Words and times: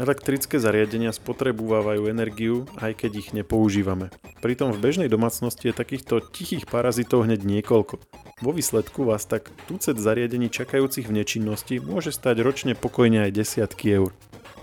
Elektrické 0.00 0.56
zariadenia 0.56 1.12
spotrebúvajú 1.12 2.08
energiu, 2.08 2.64
aj 2.80 3.04
keď 3.04 3.10
ich 3.20 3.28
nepoužívame. 3.36 4.08
Pritom 4.40 4.72
v 4.72 4.80
bežnej 4.80 5.12
domácnosti 5.12 5.68
je 5.68 5.76
takýchto 5.76 6.24
tichých 6.24 6.64
parazitov 6.64 7.28
hneď 7.28 7.44
niekoľko. 7.44 8.00
Vo 8.40 8.50
výsledku 8.56 9.04
vás 9.04 9.28
tak 9.28 9.52
tucet 9.68 10.00
zariadení 10.00 10.48
čakajúcich 10.48 11.04
v 11.04 11.20
nečinnosti 11.20 11.84
môže 11.84 12.16
stať 12.16 12.40
ročne 12.40 12.72
pokojne 12.72 13.28
aj 13.28 13.44
desiatky 13.44 13.92
eur. 13.92 14.16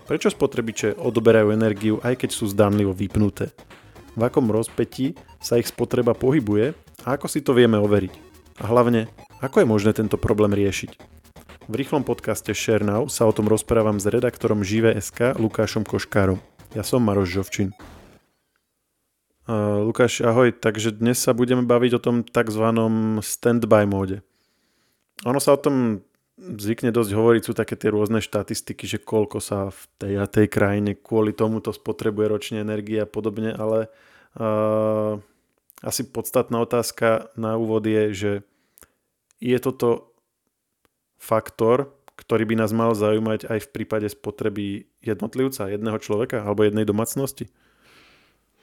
Prečo 0.10 0.34
spotrebiče 0.34 0.98
odoberajú 0.98 1.54
energiu, 1.54 2.02
aj 2.02 2.18
keď 2.26 2.30
sú 2.34 2.50
zdanlivo 2.50 2.98
vypnuté? 2.98 3.54
V 4.18 4.22
akom 4.26 4.50
rozpetí 4.50 5.14
sa 5.38 5.62
ich 5.62 5.70
spotreba 5.70 6.18
pohybuje 6.18 6.74
a 7.06 7.14
ako 7.14 7.30
si 7.30 7.46
to 7.46 7.54
vieme 7.54 7.78
overiť? 7.78 8.14
A 8.66 8.74
hlavne, 8.74 9.06
ako 9.38 9.62
je 9.62 9.70
možné 9.70 9.94
tento 9.94 10.18
problém 10.18 10.58
riešiť? 10.58 11.17
V 11.68 11.76
rýchlom 11.76 12.08
podcaste 12.08 12.56
Share 12.56 12.80
Now 12.80 13.12
sa 13.12 13.28
o 13.28 13.36
tom 13.36 13.52
rozprávam 13.52 14.00
s 14.00 14.08
redaktorom 14.08 14.64
Žive.sk 14.64 15.36
Lukášom 15.36 15.84
Koškárom. 15.84 16.40
Ja 16.72 16.80
som 16.80 17.04
Maroš 17.04 17.36
Žovčin. 17.36 17.76
Uh, 19.44 19.84
Lukáš, 19.84 20.24
ahoj, 20.24 20.56
takže 20.56 20.96
dnes 20.96 21.20
sa 21.20 21.36
budeme 21.36 21.68
baviť 21.68 22.00
o 22.00 22.04
tom 22.04 22.16
tzv. 22.24 22.64
standby 23.20 23.84
móde. 23.84 24.24
Ono 25.28 25.44
sa 25.44 25.56
o 25.56 25.60
tom 25.60 26.08
zvykne 26.40 26.96
dosť 26.96 27.12
hovoriť, 27.12 27.42
sú 27.44 27.52
také 27.52 27.76
tie 27.76 27.92
rôzne 27.92 28.24
štatistiky, 28.24 28.88
že 28.88 29.04
koľko 29.04 29.44
sa 29.44 29.68
v 29.68 29.82
tej 30.00 30.14
a 30.24 30.26
tej 30.32 30.48
krajine 30.48 30.96
kvôli 30.96 31.36
tomuto 31.36 31.76
spotrebuje 31.76 32.26
ročne 32.32 32.58
energie 32.64 33.04
a 33.04 33.12
podobne, 33.12 33.52
ale 33.52 33.92
uh, 34.40 35.20
asi 35.84 36.08
podstatná 36.08 36.64
otázka 36.64 37.28
na 37.36 37.60
úvod 37.60 37.84
je, 37.84 38.04
že 38.16 38.32
je 39.44 39.60
toto 39.60 40.16
faktor, 41.18 41.94
ktorý 42.18 42.50
by 42.50 42.56
nás 42.66 42.74
mal 42.74 42.98
zaujímať 42.98 43.46
aj 43.46 43.60
v 43.66 43.72
prípade 43.74 44.08
spotreby 44.10 44.90
jednotlivca, 45.06 45.70
jedného 45.70 46.02
človeka 46.02 46.42
alebo 46.42 46.66
jednej 46.66 46.86
domácnosti? 46.86 47.50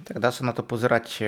Tak 0.02 0.18
dá 0.18 0.34
sa 0.34 0.42
na 0.42 0.50
to 0.50 0.66
pozerať 0.66 1.06
e, 1.22 1.24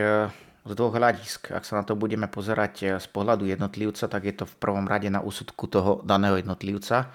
z 0.67 0.73
dvoch 0.75 0.99
hľadisk. 0.99 1.55
Ak 1.55 1.63
sa 1.63 1.79
na 1.79 1.85
to 1.87 1.95
budeme 1.95 2.27
pozerať 2.27 2.75
e, 2.83 2.87
z 2.99 3.07
pohľadu 3.15 3.47
jednotlivca, 3.47 4.11
tak 4.11 4.23
je 4.27 4.35
to 4.35 4.45
v 4.45 4.59
prvom 4.59 4.91
rade 4.91 5.07
na 5.07 5.23
úsudku 5.23 5.71
toho 5.71 6.03
daného 6.03 6.43
jednotlivca. 6.43 7.15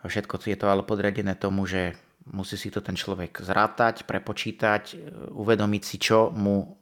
Všetko 0.00 0.40
je 0.40 0.56
to 0.56 0.66
ale 0.72 0.86
podriadené 0.88 1.36
tomu, 1.36 1.68
že 1.68 1.92
musí 2.32 2.56
si 2.56 2.72
to 2.72 2.80
ten 2.80 2.96
človek 2.96 3.44
zrátať, 3.44 4.08
prepočítať, 4.08 4.82
e, 4.92 4.96
uvedomiť 5.36 5.82
si, 5.84 5.96
čo 6.00 6.32
mu 6.32 6.80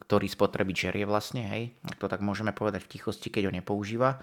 ktorý 0.00 0.26
spotrebič 0.26 0.90
žerie 0.90 1.04
vlastne, 1.06 1.46
hej, 1.46 1.62
to 2.00 2.10
tak 2.10 2.18
môžeme 2.24 2.50
povedať 2.50 2.82
v 2.82 2.98
tichosti, 2.98 3.28
keď 3.30 3.46
ho 3.46 3.52
nepoužíva. 3.54 4.18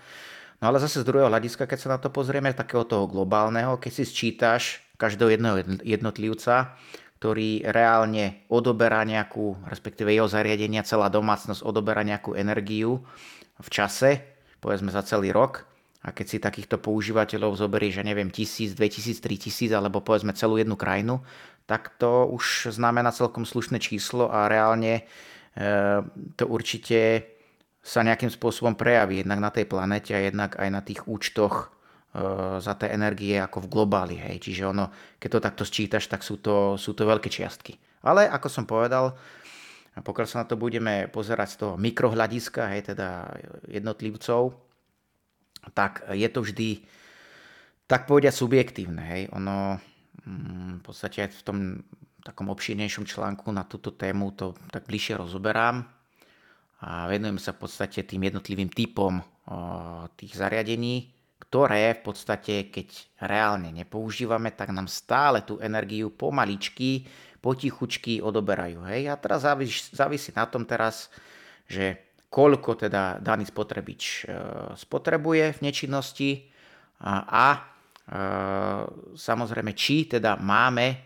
No 0.58 0.74
ale 0.74 0.82
zase 0.82 1.06
z 1.06 1.08
druhého 1.08 1.30
hľadiska, 1.30 1.70
keď 1.70 1.80
sa 1.80 1.94
na 1.94 2.00
to 2.02 2.10
pozrieme, 2.10 2.50
takého 2.50 2.82
toho 2.82 3.06
globálneho, 3.06 3.78
keď 3.78 3.92
si 3.94 4.04
sčítaš 4.10 4.82
každého 4.98 5.38
jedného 5.38 5.56
jednotlivca, 5.86 6.74
ktorý 7.22 7.66
reálne 7.66 8.46
odoberá 8.50 9.06
nejakú, 9.06 9.58
respektíve 9.70 10.10
jeho 10.14 10.30
zariadenia, 10.30 10.86
celá 10.86 11.10
domácnosť 11.14 11.62
odoberá 11.62 12.02
nejakú 12.02 12.34
energiu 12.34 13.06
v 13.58 13.70
čase, 13.70 14.22
povedzme 14.62 14.90
za 14.90 15.06
celý 15.06 15.30
rok, 15.30 15.66
a 16.06 16.14
keď 16.14 16.26
si 16.26 16.38
takýchto 16.40 16.80
používateľov 16.80 17.60
zoberieš, 17.60 18.00
že 18.00 18.08
neviem, 18.08 18.32
1000, 18.32 18.80
2000, 18.80 19.20
3000 19.20 19.76
alebo 19.76 20.00
povedzme 20.00 20.32
celú 20.32 20.56
jednu 20.56 20.80
krajinu, 20.80 21.20
tak 21.68 21.92
to 22.00 22.30
už 22.32 22.72
znamená 22.72 23.12
celkom 23.12 23.44
slušné 23.44 23.82
číslo 23.84 24.32
a 24.32 24.48
reálne 24.48 25.04
e, 25.04 25.04
to 26.40 26.48
určite 26.48 27.28
sa 27.88 28.04
nejakým 28.04 28.28
spôsobom 28.28 28.76
prejaví 28.76 29.24
jednak 29.24 29.40
na 29.40 29.48
tej 29.48 29.64
planete 29.64 30.12
a 30.12 30.20
jednak 30.20 30.60
aj 30.60 30.68
na 30.68 30.84
tých 30.84 31.08
účtoch 31.08 31.72
e, 32.12 32.60
za 32.60 32.76
tie 32.76 32.92
energie 32.92 33.40
ako 33.40 33.64
v 33.64 33.72
globáli. 33.72 34.20
Hej. 34.20 34.44
Čiže 34.44 34.68
ono, 34.68 34.92
keď 35.16 35.30
to 35.32 35.40
takto 35.40 35.64
sčítaš, 35.64 36.12
tak 36.12 36.20
sú 36.20 36.44
to, 36.44 36.76
sú 36.76 36.92
to 36.92 37.08
veľké 37.08 37.32
čiastky. 37.32 37.80
Ale 38.04 38.28
ako 38.28 38.48
som 38.52 38.68
povedal, 38.68 39.16
pokiaľ 40.04 40.28
sa 40.28 40.44
na 40.44 40.46
to 40.52 40.60
budeme 40.60 41.08
pozerať 41.08 41.48
z 41.56 41.58
toho 41.64 41.74
mikrohľadiska, 41.80 42.76
hej, 42.76 42.92
teda 42.92 43.32
jednotlivcov, 43.72 44.52
tak 45.72 46.04
je 46.12 46.28
to 46.28 46.44
vždy 46.44 46.70
tak 47.88 48.04
povediať 48.04 48.36
subjektívne. 48.36 49.00
Hej. 49.00 49.24
Ono 49.32 49.80
mm, 50.28 50.72
v 50.80 50.82
podstate 50.84 51.24
aj 51.24 51.40
v 51.40 51.44
tom 51.48 51.58
takom 52.20 52.52
obšírnejšom 52.52 53.08
článku 53.08 53.48
na 53.56 53.64
túto 53.64 53.96
tému 53.96 54.36
to 54.36 54.52
tak 54.76 54.84
bližšie 54.84 55.16
rozoberám 55.16 55.97
a 56.78 57.10
venujeme 57.10 57.42
sa 57.42 57.58
v 57.58 57.66
podstate 57.66 58.06
tým 58.06 58.30
jednotlivým 58.30 58.70
typom 58.70 59.18
tých 60.14 60.34
zariadení, 60.38 61.10
ktoré 61.48 61.96
v 61.96 62.02
podstate, 62.06 62.68
keď 62.70 62.88
reálne 63.24 63.72
nepoužívame, 63.72 64.52
tak 64.54 64.76
nám 64.76 64.92
stále 64.92 65.42
tú 65.42 65.58
energiu 65.64 66.12
pomaličky, 66.12 67.08
potichučky 67.40 68.20
odoberajú. 68.20 68.84
Hej? 68.90 69.08
A 69.08 69.16
teraz 69.16 69.48
závisí, 69.48 69.88
závisí 69.96 70.36
na 70.36 70.44
tom 70.50 70.68
teraz, 70.68 71.08
že 71.70 72.04
koľko 72.28 72.76
teda 72.76 73.24
daný 73.24 73.48
spotrebič 73.48 74.04
e, 74.04 74.36
spotrebuje 74.76 75.56
v 75.56 75.64
nečinnosti 75.64 76.30
a, 77.00 77.14
a 77.24 77.48
e, 77.56 77.60
samozrejme, 79.16 79.72
či 79.72 80.12
teda 80.12 80.36
máme 80.36 80.88
e, 80.92 80.98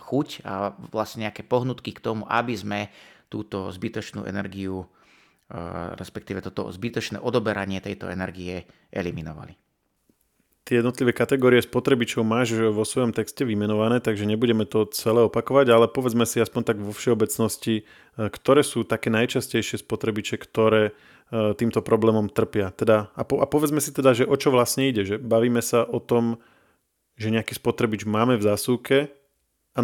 chuť 0.00 0.28
a 0.48 0.72
vlastne 0.88 1.28
nejaké 1.28 1.44
pohnutky 1.44 1.92
k 1.92 2.00
tomu, 2.00 2.24
aby 2.24 2.56
sme 2.56 2.80
túto 3.28 3.68
zbytočnú 3.68 4.24
energiu 4.24 4.88
respektíve 5.98 6.40
toto 6.40 6.70
zbytočné 6.70 7.18
odoberanie 7.18 7.82
tejto 7.82 8.06
energie 8.06 8.64
eliminovali. 8.94 9.58
Tie 10.70 10.78
jednotlivé 10.78 11.10
kategórie 11.10 11.58
spotrebičov 11.58 12.22
máš 12.22 12.54
vo 12.54 12.86
svojom 12.86 13.10
texte 13.10 13.42
vymenované, 13.42 13.98
takže 13.98 14.22
nebudeme 14.22 14.62
to 14.68 14.86
celé 14.94 15.26
opakovať, 15.26 15.66
ale 15.72 15.90
povedzme 15.90 16.22
si 16.28 16.38
aspoň 16.38 16.62
tak 16.62 16.78
vo 16.78 16.94
všeobecnosti, 16.94 17.82
e, 17.82 17.84
ktoré 18.14 18.62
sú 18.62 18.86
také 18.86 19.10
najčastejšie 19.10 19.82
spotrebiče, 19.82 20.38
ktoré 20.38 20.92
e, 21.34 21.58
týmto 21.58 21.82
problémom 21.82 22.30
trpia. 22.30 22.70
Teda, 22.70 23.10
a, 23.18 23.26
po, 23.26 23.42
a 23.42 23.50
povedzme 23.50 23.82
si 23.82 23.90
teda, 23.90 24.14
že 24.14 24.28
o 24.28 24.36
čo 24.38 24.54
vlastne 24.54 24.86
ide, 24.86 25.02
že 25.02 25.16
bavíme 25.18 25.58
sa 25.58 25.82
o 25.82 25.98
tom, 25.98 26.38
že 27.18 27.34
nejaký 27.34 27.58
spotrebič 27.58 28.06
máme 28.06 28.38
v 28.38 28.46
zásuvke 28.46 29.10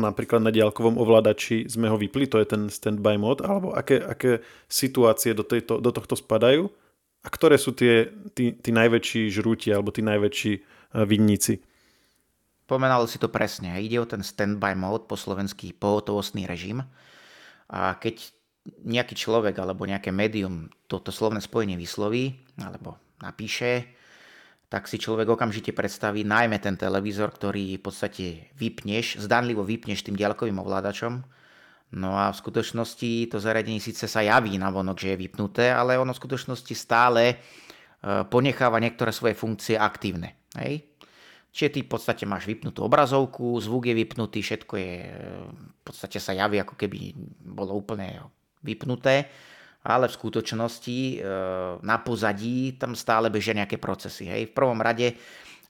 a 0.05 0.11
napríklad 0.13 0.45
na 0.45 0.53
diálkovom 0.53 1.01
ovládači 1.01 1.65
sme 1.71 1.89
ho 1.89 1.97
vypli, 1.97 2.29
to 2.29 2.37
je 2.43 2.47
ten 2.47 2.63
standby 2.69 3.17
mod, 3.17 3.41
alebo 3.41 3.73
aké, 3.73 4.03
aké 4.03 4.45
situácie 4.69 5.33
do, 5.33 5.47
tejto, 5.47 5.81
do 5.81 5.91
tohto 5.95 6.19
spadajú 6.19 6.69
a 7.25 7.29
ktoré 7.29 7.57
sú 7.57 7.73
tie, 7.73 8.13
tí, 8.37 8.55
tí 8.55 8.71
najväčší 8.71 9.33
žrúti 9.33 9.75
alebo 9.75 9.91
tí 9.91 10.05
najväčší 10.05 10.53
e, 10.55 10.61
vinníci. 11.03 11.59
Pomenal 12.67 13.07
si 13.11 13.19
to 13.19 13.31
presne. 13.31 13.79
Ide 13.79 13.99
o 14.03 14.11
ten 14.11 14.23
standby 14.23 14.75
mode, 14.79 15.07
po 15.07 15.15
slovenský 15.15 15.75
pohotovostný 15.75 16.47
režim. 16.51 16.83
A 17.71 17.99
keď 17.99 18.31
nejaký 18.83 19.15
človek 19.15 19.55
alebo 19.59 19.87
nejaké 19.87 20.11
médium 20.11 20.71
toto 20.91 21.15
slovné 21.15 21.39
spojenie 21.39 21.79
vysloví 21.79 22.35
alebo 22.59 22.99
napíše, 23.23 23.96
tak 24.67 24.91
si 24.91 24.99
človek 24.99 25.31
okamžite 25.31 25.71
predstaví 25.71 26.27
najmä 26.27 26.59
ten 26.59 26.75
televízor, 26.75 27.31
ktorý 27.31 27.79
v 27.79 27.83
podstate 27.83 28.25
vypneš, 28.59 29.23
zdanlivo 29.23 29.63
vypneš 29.63 30.03
tým 30.03 30.19
diaľkovým 30.19 30.59
ovládačom. 30.59 31.23
No 31.95 32.19
a 32.19 32.35
v 32.35 32.41
skutočnosti 32.43 33.31
to 33.31 33.39
zariadenie 33.39 33.79
síce 33.79 34.11
sa 34.11 34.27
javí 34.27 34.59
na 34.59 34.75
vonok, 34.75 34.99
že 34.99 35.15
je 35.15 35.23
vypnuté, 35.23 35.71
ale 35.71 35.95
ono 35.95 36.11
v 36.11 36.19
skutočnosti 36.19 36.75
stále 36.75 37.23
e, 37.31 37.37
ponecháva 38.27 38.83
niektoré 38.83 39.15
svoje 39.15 39.39
funkcie 39.39 39.79
aktívne. 39.79 40.35
Hej? 40.59 40.83
Čiže 41.55 41.71
ty 41.71 41.79
v 41.87 41.91
podstate 41.95 42.27
máš 42.27 42.51
vypnutú 42.51 42.83
obrazovku, 42.83 43.55
zvuk 43.63 43.87
je 43.87 43.95
vypnutý, 44.03 44.43
všetko 44.43 44.75
je 44.75 44.93
e, 44.99 45.11
v 45.55 45.83
podstate 45.87 46.19
sa 46.19 46.35
javí, 46.35 46.59
ako 46.59 46.75
keby 46.75 47.15
bolo 47.55 47.79
úplne 47.79 48.19
vypnuté 48.67 49.31
ale 49.87 50.11
v 50.11 50.19
skutočnosti 50.19 50.99
e, 50.99 51.17
na 51.87 51.97
pozadí 52.03 52.75
tam 52.75 52.99
stále 52.99 53.31
bežia 53.31 53.55
nejaké 53.55 53.79
procesy. 53.79 54.27
Hej. 54.27 54.51
V 54.51 54.57
prvom 54.59 54.83
rade 54.83 55.15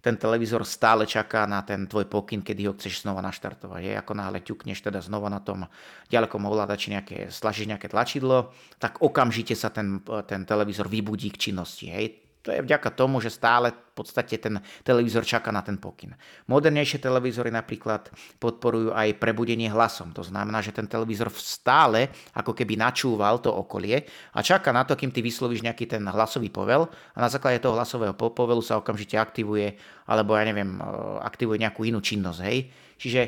ten 0.01 0.17
televízor 0.17 0.65
stále 0.65 1.05
čaká 1.05 1.45
na 1.45 1.61
ten 1.67 1.85
tvoj 1.85 2.09
pokyn, 2.09 2.41
kedy 2.41 2.71
ho 2.71 2.73
chceš 2.73 3.05
znova 3.05 3.21
naštartovať. 3.21 3.83
Hej. 3.85 3.97
Ako 4.01 4.13
náhle 4.17 4.41
ťukneš 4.41 4.81
teda 4.81 5.05
znova 5.05 5.29
na 5.29 5.45
tom 5.45 5.69
ďalekom 6.09 6.41
ovládači 6.49 6.97
nejaké, 6.97 7.29
stlačíš 7.29 7.69
nejaké 7.69 7.93
tlačidlo, 7.93 8.57
tak 8.81 9.05
okamžite 9.05 9.53
sa 9.53 9.69
ten, 9.69 10.01
ten 10.25 10.49
televízor 10.49 10.89
vybudí 10.89 11.29
k 11.35 11.53
činnosti. 11.53 11.93
Hej. 11.93 12.26
To 12.47 12.55
je 12.55 12.63
vďaka 12.63 12.95
tomu, 12.95 13.19
že 13.19 13.35
stále 13.35 13.75
v 13.75 13.93
podstate 13.99 14.39
ten 14.39 14.63
televízor 14.87 15.27
čaká 15.27 15.51
na 15.51 15.67
ten 15.67 15.83
pokyn. 15.83 16.15
Modernejšie 16.47 17.03
televízory 17.03 17.51
napríklad 17.51 18.15
podporujú 18.39 18.95
aj 18.95 19.19
prebudenie 19.19 19.67
hlasom. 19.67 20.15
To 20.15 20.23
znamená, 20.23 20.63
že 20.63 20.71
ten 20.71 20.87
televízor 20.87 21.35
stále 21.35 22.07
ako 22.39 22.55
keby 22.55 22.79
načúval 22.79 23.43
to 23.43 23.51
okolie 23.51 24.07
a 24.31 24.47
čaká 24.47 24.71
na 24.71 24.87
to, 24.87 24.95
kým 24.95 25.11
ty 25.11 25.27
vyslovíš 25.27 25.67
nejaký 25.67 25.91
ten 25.91 26.07
hlasový 26.07 26.47
povel 26.55 26.87
a 26.87 27.19
na 27.19 27.27
základe 27.27 27.59
toho 27.59 27.75
hlasového 27.75 28.15
povelu 28.15 28.63
sa 28.63 28.79
okamžite 28.79 29.19
aktivuje 29.19 29.75
alebo 30.07 30.39
ja 30.39 30.47
neviem, 30.47 30.79
e, 30.79 30.87
aktivuje 31.27 31.59
nejakú 31.59 31.83
inú 31.83 31.99
činnosť. 31.99 32.41
Hej? 32.47 32.71
Čiže 32.95 33.21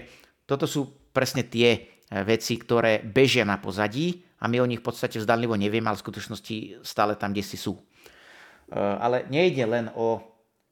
toto 0.47 0.71
sú 0.71 1.11
presne 1.11 1.43
tie 1.43 1.75
e, 1.75 1.79
veci, 2.23 2.55
ktoré 2.55 3.03
bežia 3.03 3.43
na 3.43 3.59
pozadí 3.59 4.23
a 4.39 4.47
my 4.47 4.63
o 4.63 4.71
nich 4.71 4.79
v 4.79 4.87
podstate 4.87 5.19
vzdanlivo 5.19 5.59
nevieme, 5.59 5.91
ale 5.91 5.99
v 5.99 6.07
skutočnosti 6.07 6.87
stále 6.87 7.19
tam, 7.19 7.35
kde 7.35 7.43
si 7.43 7.59
sú. 7.59 7.75
Eh, 8.69 8.77
ale 8.77 9.25
nejde 9.33 9.65
len 9.65 9.89
o, 9.97 10.21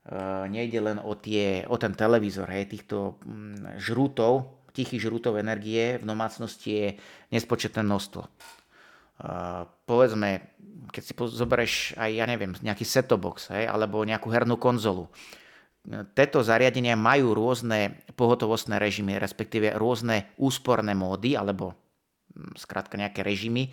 eh, 0.04 0.44
nejde 0.52 0.80
len 0.84 1.00
o, 1.00 1.16
tie, 1.16 1.64
o 1.64 1.80
ten 1.80 1.96
televízor, 1.96 2.44
hej, 2.52 2.68
týchto 2.68 3.16
mm, 3.24 3.80
žrutov, 3.80 4.52
tichých 4.76 5.08
žrutov 5.08 5.40
energie 5.40 5.96
v 5.96 6.04
domácnosti 6.04 6.68
je 6.68 6.88
nespočetné 7.32 7.80
množstvo. 7.80 8.28
povedzme, 9.88 10.44
keď 10.92 11.02
si 11.02 11.16
zoberieš 11.16 11.96
aj, 11.96 12.10
ja 12.12 12.28
neviem, 12.28 12.52
nejaký 12.60 12.84
setobox, 12.84 13.48
hej, 13.56 13.64
alebo 13.64 14.04
nejakú 14.04 14.28
hernú 14.28 14.60
konzolu, 14.60 15.08
tieto 16.12 16.44
zariadenia 16.44 16.92
majú 16.92 17.32
rôzne 17.32 18.04
pohotovostné 18.12 18.76
režimy, 18.76 19.16
respektíve 19.16 19.72
rôzne 19.80 20.28
úsporné 20.36 20.92
módy, 20.92 21.32
alebo 21.32 21.72
skrátka 22.60 23.00
nejaké 23.00 23.24
režimy, 23.24 23.72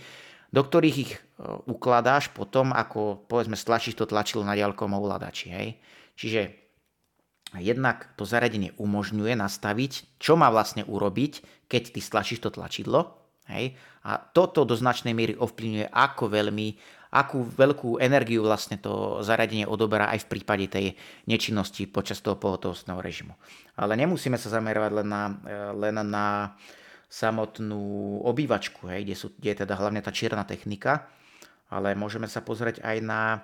do 0.53 0.61
ktorých 0.61 0.97
ich 1.01 1.11
e, 1.17 1.19
ukladáš 1.65 2.29
potom, 2.29 2.69
ako 2.69 3.25
povedzme 3.25 3.57
stlačíš 3.57 3.97
to 3.97 4.05
tlačidlo 4.05 4.45
na 4.45 4.53
ďalkom 4.53 4.93
ovládači. 4.93 5.49
Hej. 5.49 5.67
Čiže 6.13 6.41
jednak 7.57 8.13
to 8.13 8.23
zariadenie 8.23 8.77
umožňuje 8.77 9.33
nastaviť, 9.33 10.21
čo 10.21 10.37
má 10.37 10.53
vlastne 10.53 10.85
urobiť, 10.85 11.65
keď 11.65 11.83
ty 11.97 11.99
stlačíš 11.99 12.45
to 12.45 12.53
tlačidlo. 12.53 13.17
Hej. 13.49 13.73
A 14.05 14.21
toto 14.21 14.63
do 14.63 14.77
značnej 14.77 15.11
miery 15.17 15.33
ovplyvňuje, 15.35 15.89
ako 15.89 16.23
veľmi, 16.29 16.67
akú 17.11 17.43
veľkú 17.43 17.97
energiu 17.97 18.45
vlastne 18.45 18.77
to 18.77 19.25
zariadenie 19.25 19.65
odoberá 19.65 20.13
aj 20.13 20.23
v 20.23 20.31
prípade 20.37 20.65
tej 20.69 20.85
nečinnosti 21.25 21.89
počas 21.89 22.21
toho 22.21 22.37
pohotovostného 22.37 23.01
režimu. 23.01 23.33
Ale 23.73 23.97
nemusíme 23.97 24.37
sa 24.37 24.53
zamerovať 24.53 24.91
len 25.01 25.07
na, 25.09 25.23
e, 25.43 25.53
len 25.81 25.95
na 26.07 26.25
samotnú 27.13 28.17
obývačku, 28.25 28.89
hej, 28.89 29.05
kde, 29.05 29.15
sú, 29.15 29.27
kde 29.37 29.53
je 29.53 29.61
teda 29.61 29.77
hlavne 29.77 30.01
tá 30.01 30.09
čierna 30.09 30.41
technika, 30.49 31.05
ale 31.69 31.93
môžeme 31.93 32.25
sa 32.25 32.41
pozrieť 32.41 32.81
aj 32.81 32.97
na 33.05 33.21
e, 33.37 33.39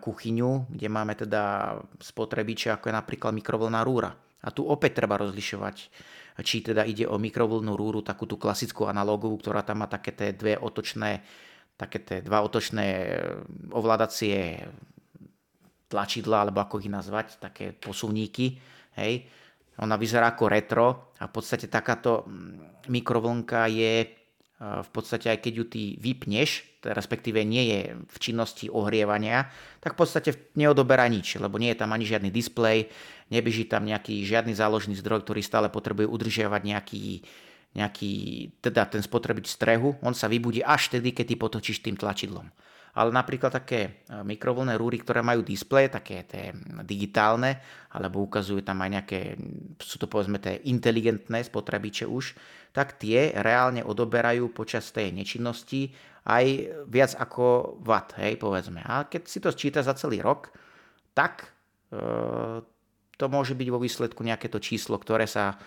kuchyňu, 0.00 0.72
kde 0.72 0.88
máme 0.88 1.12
teda 1.12 1.76
spotrebiče, 2.00 2.72
ako 2.72 2.88
je 2.88 2.94
napríklad 2.96 3.36
mikrovlná 3.36 3.84
rúra. 3.84 4.16
A 4.40 4.48
tu 4.48 4.64
opäť 4.64 5.04
treba 5.04 5.20
rozlišovať, 5.20 5.76
či 6.40 6.64
teda 6.64 6.88
ide 6.88 7.04
o 7.04 7.20
mikrovlnú 7.20 7.76
rúru, 7.76 8.00
takú 8.00 8.24
tú 8.24 8.40
klasickú 8.40 8.88
analogovú, 8.88 9.36
ktorá 9.36 9.60
tam 9.60 9.84
má 9.84 9.86
také 9.88 10.16
tie 10.16 10.32
dve 10.32 10.56
otočné, 10.56 11.20
také 11.76 12.00
tie 12.00 12.18
dva 12.24 12.40
otočné 12.40 12.86
e, 12.88 13.08
ovládacie 13.68 14.64
tlačidla, 15.92 16.48
alebo 16.48 16.64
ako 16.64 16.80
ich 16.80 16.88
nazvať, 16.88 17.36
také 17.36 17.76
posuvníky, 17.76 18.56
hej, 18.96 19.28
ona 19.80 19.98
vyzerá 19.98 20.30
ako 20.34 20.44
retro 20.46 20.86
a 21.18 21.26
v 21.26 21.32
podstate 21.32 21.66
takáto 21.66 22.22
mm, 22.26 22.86
mikrovlnka 22.90 23.66
je 23.70 23.94
e, 24.02 24.08
v 24.60 24.90
podstate 24.94 25.34
aj 25.34 25.38
keď 25.42 25.52
ju 25.58 25.64
ty 25.66 25.82
vypneš, 25.98 26.82
respektíve 26.84 27.40
nie 27.42 27.64
je 27.72 27.80
v 27.96 28.16
činnosti 28.20 28.68
ohrievania, 28.68 29.48
tak 29.80 29.96
v 29.96 30.04
podstate 30.04 30.30
neodoberá 30.54 31.08
nič, 31.08 31.40
lebo 31.40 31.56
nie 31.56 31.72
je 31.72 31.80
tam 31.80 31.90
ani 31.96 32.04
žiadny 32.04 32.28
displej, 32.28 32.92
nebeží 33.32 33.64
tam 33.64 33.88
nejaký 33.88 34.20
žiadny 34.22 34.52
záložný 34.52 34.94
zdroj, 35.00 35.24
ktorý 35.24 35.40
stále 35.40 35.72
potrebuje 35.72 36.06
udržiavať 36.06 36.62
nejaký, 36.62 37.02
nejaký 37.74 38.12
teda 38.60 38.84
ten 38.86 39.00
spotrebič 39.00 39.48
strehu, 39.48 39.96
on 40.04 40.12
sa 40.12 40.28
vybudí 40.28 40.60
až 40.60 40.92
vtedy, 40.92 41.16
keď 41.16 41.24
ty 41.24 41.34
potočíš 41.40 41.78
tým 41.80 41.96
tlačidlom 41.96 42.52
ale 42.94 43.10
napríklad 43.10 43.50
také 43.50 44.06
e, 44.06 44.22
mikrovlné 44.22 44.78
rúry, 44.78 45.02
ktoré 45.02 45.20
majú 45.20 45.42
displej, 45.42 45.90
také 45.90 46.22
tie 46.22 46.54
digitálne, 46.86 47.58
alebo 47.90 48.22
ukazujú 48.22 48.62
tam 48.62 48.78
aj 48.86 48.90
nejaké, 49.00 49.20
sú 49.82 49.98
to 49.98 50.06
povedzme 50.06 50.38
tie 50.38 50.62
inteligentné 50.70 51.42
spotrebiče 51.42 52.06
už, 52.06 52.38
tak 52.70 52.98
tie 52.98 53.34
reálne 53.34 53.82
odoberajú 53.82 54.50
počas 54.54 54.90
tej 54.94 55.10
nečinnosti 55.10 55.90
aj 56.24 56.46
viac 56.88 57.12
ako 57.18 57.78
watt, 57.82 58.16
hej, 58.16 58.38
povedzme. 58.38 58.80
A 58.80 59.04
keď 59.10 59.22
si 59.26 59.38
to 59.42 59.50
sčíta 59.50 59.82
za 59.82 59.92
celý 59.98 60.22
rok, 60.22 60.54
tak 61.12 61.50
e, 61.90 61.98
to 63.14 63.26
môže 63.26 63.54
byť 63.58 63.68
vo 63.70 63.82
výsledku 63.82 64.22
nejaké 64.22 64.46
to 64.50 64.62
číslo, 64.62 64.98
ktoré 64.98 65.26
sa 65.26 65.58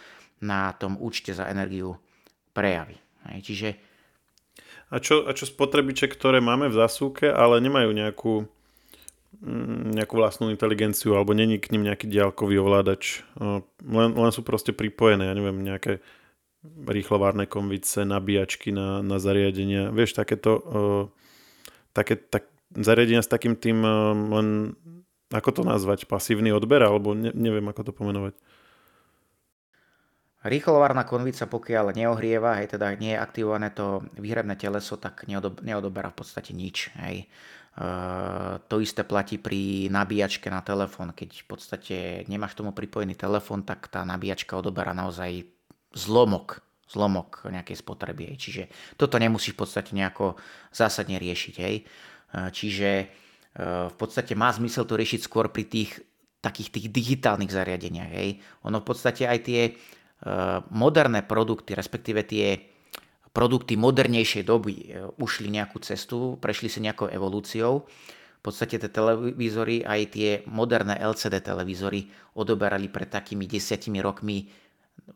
na 0.43 0.71
tom 0.79 0.95
účte 0.99 1.35
za 1.35 1.49
energiu 1.51 1.97
prejaví. 2.55 2.95
Hej, 3.31 3.39
čiže 3.43 3.69
a 4.87 4.97
čo, 5.03 5.27
a 5.27 5.31
čo 5.35 5.43
spotrebiče, 5.43 6.07
ktoré 6.07 6.39
máme 6.39 6.71
v 6.71 6.79
zasúke, 6.79 7.27
ale 7.27 7.59
nemajú 7.59 7.91
nejakú, 7.91 8.33
mm, 9.43 9.99
nejakú 9.99 10.13
vlastnú 10.15 10.47
inteligenciu 10.47 11.19
alebo 11.19 11.35
není 11.35 11.59
k 11.59 11.75
ním 11.75 11.87
nejaký 11.91 12.07
diálkový 12.07 12.55
ovládač. 12.63 13.27
Len, 13.83 14.09
len 14.15 14.31
sú 14.31 14.47
proste 14.47 14.71
pripojené, 14.71 15.27
ja 15.27 15.35
neviem, 15.35 15.59
nejaké 15.59 15.99
rýchlovárne 16.67 17.47
konvice, 17.47 18.03
nabíjačky 18.03 18.71
na, 18.71 18.99
na 19.03 19.19
zariadenia. 19.19 19.91
Vieš, 19.91 20.19
takéto 20.19 20.51
také, 21.97 22.15
tak, 22.17 22.47
zariadenia 22.77 23.23
s 23.25 23.31
takým 23.31 23.57
tým 23.57 23.81
len, 24.29 24.77
ako 25.33 25.49
to 25.49 25.61
nazvať, 25.65 26.05
pasívny 26.05 26.53
odber, 26.53 26.85
alebo 26.85 27.17
ne, 27.17 27.33
neviem, 27.33 27.65
ako 27.65 27.89
to 27.89 27.93
pomenovať. 27.95 28.37
Rýchlovárna 30.45 31.01
konvica, 31.01 31.49
pokiaľ 31.49 31.97
neohrieva, 31.97 32.61
hej, 32.61 32.77
teda 32.77 32.93
nie 33.01 33.17
je 33.17 33.23
aktivované 33.23 33.73
to 33.73 34.05
výhrebné 34.21 34.53
teleso, 34.53 34.93
tak 35.01 35.25
neodob, 35.25 35.65
neodoberá 35.65 36.13
v 36.13 36.17
podstate 36.21 36.53
nič. 36.53 36.93
Hej. 36.93 37.25
E, 37.25 37.85
to 38.69 38.77
isté 38.77 39.01
platí 39.01 39.41
pri 39.41 39.89
nabíjačke 39.89 40.53
na 40.53 40.61
telefón. 40.61 41.17
Keď 41.17 41.29
v 41.41 41.47
podstate 41.49 41.95
nemáš 42.29 42.53
tomu 42.53 42.69
pripojený 42.69 43.17
telefón, 43.17 43.65
tak 43.65 43.89
tá 43.89 44.05
nabíjačka 44.05 44.53
odoberá 44.61 44.93
naozaj 44.93 45.45
zlomok 45.97 46.61
zlomok 46.87 47.51
nejakej 47.51 47.83
spotreby. 47.83 48.31
Hej. 48.31 48.37
Čiže 48.39 48.63
toto 48.95 49.19
nemusíš 49.19 49.59
v 49.59 49.61
podstate 49.67 49.91
nejako 49.91 50.39
zásadne 50.71 51.19
riešiť. 51.19 51.55
Hej. 51.59 51.75
Čiže 52.31 52.89
v 53.91 53.95
podstate 53.99 54.39
má 54.39 54.47
zmysel 54.55 54.87
to 54.87 54.95
riešiť 54.95 55.19
skôr 55.19 55.51
pri 55.51 55.67
tých 55.67 55.99
takých 56.39 56.69
tých 56.71 56.87
digitálnych 56.87 57.51
zariadeniach. 57.51 58.11
Hej. 58.15 58.39
Ono 58.63 58.79
v 58.79 58.87
podstate 58.87 59.27
aj 59.27 59.39
tie 59.43 59.61
moderné 60.73 61.21
produkty, 61.21 61.77
respektíve 61.77 62.25
tie 62.25 62.57
produkty 63.37 63.77
modernejšej 63.77 64.43
doby 64.49 64.73
eh, 64.73 65.05
ušli 65.21 65.53
nejakú 65.53 65.77
cestu, 65.85 66.41
prešli 66.41 66.73
si 66.73 66.81
nejakou 66.81 67.05
evolúciou. 67.05 67.85
V 68.37 68.41
podstate 68.41 68.81
tie 68.81 68.89
televízory, 68.89 69.85
aj 69.85 70.01
tie 70.13 70.29
moderné 70.49 70.97
LCD 70.97 71.41
televízory 71.45 72.09
odoberali 72.33 72.89
pred 72.89 73.09
takými 73.09 73.45
desiatimi 73.45 74.01
rokmi 74.01 74.49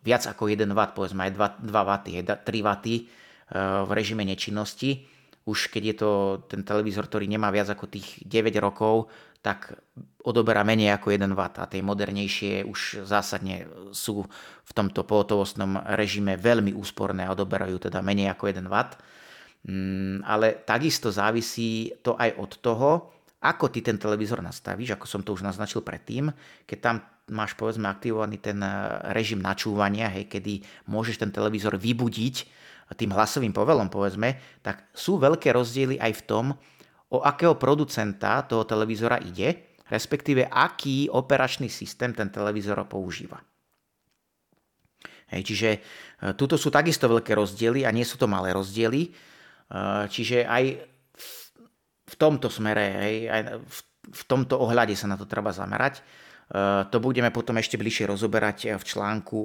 viac 0.06 0.26
ako 0.30 0.52
1 0.52 0.70
W, 0.70 0.80
povedzme 0.94 1.30
aj 1.30 1.32
2, 1.64 1.70
2 1.70 1.82
W, 1.86 1.92
3 2.46 2.46
W 2.46 2.70
v 3.52 3.90
režime 3.92 4.24
nečinnosti. 4.24 5.06
Už 5.46 5.74
keď 5.74 5.84
je 5.84 5.96
to 5.98 6.12
ten 6.46 6.62
televízor, 6.62 7.10
ktorý 7.10 7.26
nemá 7.26 7.50
viac 7.50 7.74
ako 7.74 7.90
tých 7.90 8.22
9 8.26 8.54
rokov, 8.62 9.10
tak 9.42 9.74
odoberá 10.22 10.62
menej 10.62 10.94
ako 10.94 11.18
1 11.18 11.26
W 11.34 11.42
a 11.42 11.66
tie 11.66 11.82
modernejšie 11.82 12.62
už 12.62 13.10
zásadne 13.10 13.66
sú 13.90 14.22
v 14.62 14.72
tomto 14.72 15.02
pohotovostnom 15.02 15.82
režime 15.98 16.38
veľmi 16.38 16.78
úsporné 16.78 17.26
a 17.26 17.34
odoberajú 17.34 17.90
teda 17.90 18.06
menej 18.06 18.30
ako 18.38 18.54
1 18.54 18.70
W. 18.70 18.76
Mm, 19.62 20.26
ale 20.26 20.62
takisto 20.62 21.10
závisí 21.10 21.90
to 22.06 22.14
aj 22.18 22.38
od 22.38 22.52
toho, 22.62 22.90
ako 23.42 23.74
ty 23.74 23.82
ten 23.82 23.98
televízor 23.98 24.46
nastavíš, 24.46 24.94
ako 24.94 25.06
som 25.10 25.22
to 25.26 25.34
už 25.34 25.42
naznačil 25.42 25.82
predtým, 25.82 26.30
keď 26.70 26.78
tam 26.78 26.96
máš 27.32 27.56
povedzme 27.56 27.88
aktivovaný 27.88 28.38
ten 28.44 28.60
režim 29.16 29.40
načúvania, 29.40 30.12
hej, 30.12 30.28
kedy 30.28 30.62
môžeš 30.92 31.24
ten 31.24 31.32
televízor 31.32 31.80
vybudiť 31.80 32.36
tým 32.92 33.16
hlasovým 33.16 33.56
povelom, 33.56 33.88
povedzme, 33.88 34.60
tak 34.60 34.92
sú 34.92 35.16
veľké 35.16 35.56
rozdiely 35.56 35.96
aj 35.96 36.12
v 36.12 36.26
tom, 36.28 36.46
o 37.12 37.24
akého 37.24 37.56
producenta 37.56 38.44
toho 38.44 38.68
televízora 38.68 39.20
ide, 39.24 39.80
respektíve 39.88 40.48
aký 40.48 41.08
operačný 41.08 41.72
systém 41.72 42.12
ten 42.12 42.28
televízor 42.28 42.84
používa. 42.88 43.40
Hej, 45.32 45.42
čiže 45.48 45.70
e, 45.72 45.80
tuto 46.36 46.60
sú 46.60 46.68
takisto 46.68 47.08
veľké 47.08 47.32
rozdiely 47.32 47.88
a 47.88 47.96
nie 47.96 48.04
sú 48.04 48.20
to 48.20 48.28
malé 48.28 48.52
rozdiely. 48.52 49.12
Čiže 50.12 50.44
aj 50.44 50.64
v, 51.16 51.30
v 52.12 52.16
tomto 52.20 52.52
smere, 52.52 52.86
hej, 53.08 53.16
aj 53.32 53.42
v, 53.64 53.78
v 54.12 54.24
tomto 54.28 54.60
ohľade 54.60 54.92
sa 55.00 55.08
na 55.08 55.16
to 55.16 55.24
treba 55.24 55.56
zamerať. 55.56 56.04
E, 56.52 56.86
to 56.92 56.98
budeme 57.00 57.32
potom 57.32 57.56
ešte 57.56 57.80
bližšie 57.80 58.12
rozoberať 58.12 58.76
v 58.76 58.84
článku 58.84 59.40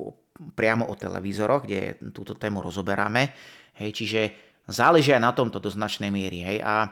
priamo 0.59 0.91
o 0.91 0.95
televízoroch, 0.99 1.65
kde 1.65 2.03
túto 2.11 2.35
tému 2.35 2.61
rozoberáme. 2.61 3.31
Hej, 3.79 3.91
čiže 4.03 4.21
záleží 4.67 5.15
aj 5.15 5.23
na 5.23 5.33
tomto 5.33 5.63
do 5.63 5.71
značnej 5.71 6.11
miery. 6.11 6.43
Hej, 6.43 6.59
a 6.67 6.91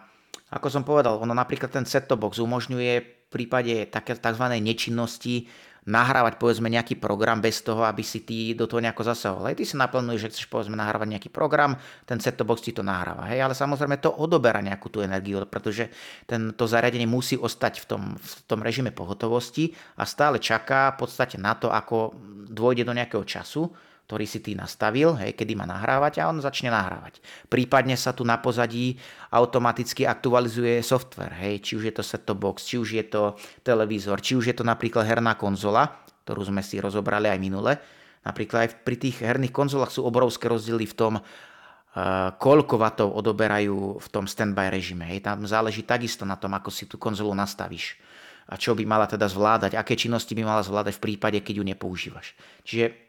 ako 0.54 0.66
som 0.70 0.86
povedal, 0.86 1.18
ono 1.18 1.34
napríklad 1.34 1.74
ten 1.74 1.84
set-top 1.84 2.22
box 2.22 2.38
umožňuje 2.38 2.92
v 3.02 3.28
prípade 3.28 3.90
tzv. 3.90 4.44
nečinnosti 4.62 5.50
nahrávať 5.84 6.40
povedzme 6.40 6.72
nejaký 6.72 6.96
program 6.96 7.44
bez 7.44 7.60
toho, 7.60 7.84
aby 7.84 8.00
si 8.00 8.24
ty 8.24 8.56
do 8.56 8.64
toho 8.64 8.80
nejako 8.80 9.04
zasahoval. 9.04 9.52
Hej, 9.52 9.60
ty 9.60 9.64
si 9.68 9.76
naplňuješ, 9.76 10.20
že 10.20 10.30
chceš 10.32 10.46
povedzme 10.48 10.76
nahrávať 10.76 11.08
nejaký 11.16 11.28
program, 11.28 11.76
ten 12.08 12.16
set-top 12.16 12.48
box 12.48 12.64
ti 12.64 12.72
to 12.72 12.80
nahráva. 12.80 13.28
Hej, 13.28 13.44
ale 13.44 13.54
samozrejme 13.56 14.00
to 14.00 14.12
odoberá 14.16 14.64
nejakú 14.64 14.88
tú 14.88 15.04
energiu, 15.04 15.44
pretože 15.44 15.92
tento 16.24 16.64
zariadenie 16.64 17.04
musí 17.04 17.36
ostať 17.36 17.84
v 17.84 17.86
tom, 17.86 18.02
v 18.16 18.32
tom 18.48 18.60
režime 18.64 18.96
pohotovosti 18.96 19.76
a 20.00 20.08
stále 20.08 20.40
čaká 20.40 20.96
v 20.96 21.04
podstate 21.04 21.36
na 21.36 21.52
to, 21.52 21.68
ako 21.68 22.16
dôjde 22.48 22.88
do 22.88 22.96
nejakého 22.96 23.24
času, 23.28 23.68
ktorý 24.04 24.28
si 24.28 24.44
ty 24.44 24.52
nastavil, 24.52 25.16
hej, 25.16 25.32
kedy 25.32 25.56
má 25.56 25.64
nahrávať 25.64 26.20
a 26.20 26.28
on 26.28 26.36
začne 26.36 26.68
nahrávať. 26.68 27.24
Prípadne 27.48 27.96
sa 27.96 28.12
tu 28.12 28.20
na 28.20 28.36
pozadí 28.36 29.00
automaticky 29.32 30.04
aktualizuje 30.04 30.84
software, 30.84 31.32
hej, 31.40 31.64
či 31.64 31.72
už 31.80 31.88
je 31.88 31.94
to 31.96 32.04
set-top 32.04 32.36
box, 32.36 32.68
či 32.68 32.76
už 32.76 32.88
je 33.00 33.04
to 33.08 33.32
televízor, 33.64 34.20
či 34.20 34.36
už 34.36 34.52
je 34.52 34.56
to 34.60 34.64
napríklad 34.64 35.08
herná 35.08 35.40
konzola, 35.40 36.04
ktorú 36.28 36.44
sme 36.44 36.60
si 36.60 36.76
rozobrali 36.76 37.32
aj 37.32 37.40
minule. 37.40 37.80
Napríklad 38.28 38.68
aj 38.68 38.70
pri 38.84 38.96
tých 39.00 39.24
herných 39.24 39.52
konzolách 39.52 39.92
sú 39.92 40.04
obrovské 40.04 40.52
rozdiely 40.52 40.84
v 40.84 40.96
tom, 40.96 41.14
eh, 41.16 42.28
koľko 42.36 42.76
vatov 42.76 43.08
odoberajú 43.16 44.00
v 44.00 44.08
tom 44.12 44.28
standby 44.28 44.68
režime. 44.68 45.08
Hej. 45.08 45.24
Tam 45.24 45.48
záleží 45.48 45.80
takisto 45.84 46.28
na 46.28 46.36
tom, 46.36 46.52
ako 46.52 46.68
si 46.68 46.84
tú 46.84 47.00
konzolu 47.00 47.32
nastavíš 47.32 47.96
a 48.44 48.60
čo 48.60 48.76
by 48.76 48.84
mala 48.84 49.08
teda 49.08 49.24
zvládať, 49.24 49.72
aké 49.72 49.96
činnosti 49.96 50.36
by 50.36 50.44
mala 50.44 50.60
zvládať 50.60 51.00
v 51.00 51.04
prípade, 51.08 51.38
keď 51.40 51.54
ju 51.60 51.64
nepoužívaš. 51.64 52.36
Čiže 52.68 53.08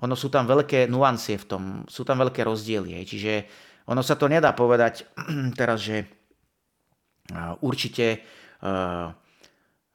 ono 0.00 0.14
sú 0.16 0.32
tam 0.32 0.48
veľké 0.48 0.88
nuancie 0.88 1.36
v 1.36 1.44
tom, 1.44 1.62
sú 1.84 2.02
tam 2.08 2.24
veľké 2.24 2.40
rozdiely. 2.44 3.04
Čiže 3.04 3.32
ono 3.88 4.00
sa 4.00 4.16
to 4.16 4.26
nedá 4.32 4.56
povedať 4.56 5.04
teraz, 5.60 5.84
že 5.84 6.08
určite 7.60 8.24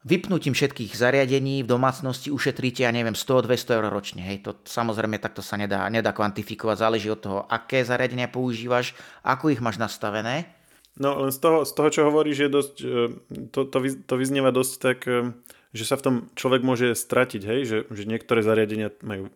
vypnutím 0.05 0.53
všetkých 0.53 0.93
zariadení 0.93 1.65
v 1.65 1.71
domácnosti 1.73 2.29
ušetríte, 2.29 2.85
ja 2.85 2.93
neviem, 2.93 3.17
100-200 3.17 3.77
eur 3.81 3.85
ročne. 3.89 4.21
Hej. 4.21 4.45
To 4.45 4.51
samozrejme 4.61 5.17
takto 5.17 5.41
sa 5.41 5.57
nedá, 5.57 5.89
nedá 5.89 6.13
kvantifikovať, 6.13 6.77
záleží 6.77 7.09
od 7.09 7.19
toho, 7.19 7.39
aké 7.49 7.81
zariadenia 7.81 8.29
používaš, 8.29 8.93
ako 9.25 9.49
ich 9.49 9.61
máš 9.65 9.81
nastavené. 9.81 10.45
No 10.95 11.27
len 11.27 11.33
z 11.33 11.43
toho, 11.43 11.67
z 11.67 11.71
toho 11.75 11.89
čo 11.91 12.01
hovoríš, 12.07 12.47
je 12.47 12.49
dosť, 12.53 12.75
e, 12.79 12.87
to, 13.51 13.67
to, 13.67 13.77
to 13.83 14.13
vyznieva 14.15 14.55
dosť 14.55 14.73
tak, 14.79 15.03
e, 15.03 15.35
že 15.75 15.83
sa 15.83 15.99
v 15.99 16.05
tom 16.07 16.15
človek 16.39 16.63
môže 16.63 16.95
stratiť, 16.95 17.41
hej, 17.43 17.61
že, 17.67 17.77
že 17.91 18.07
niektoré 18.07 18.39
zariadenia 18.39 18.95
majú 19.03 19.27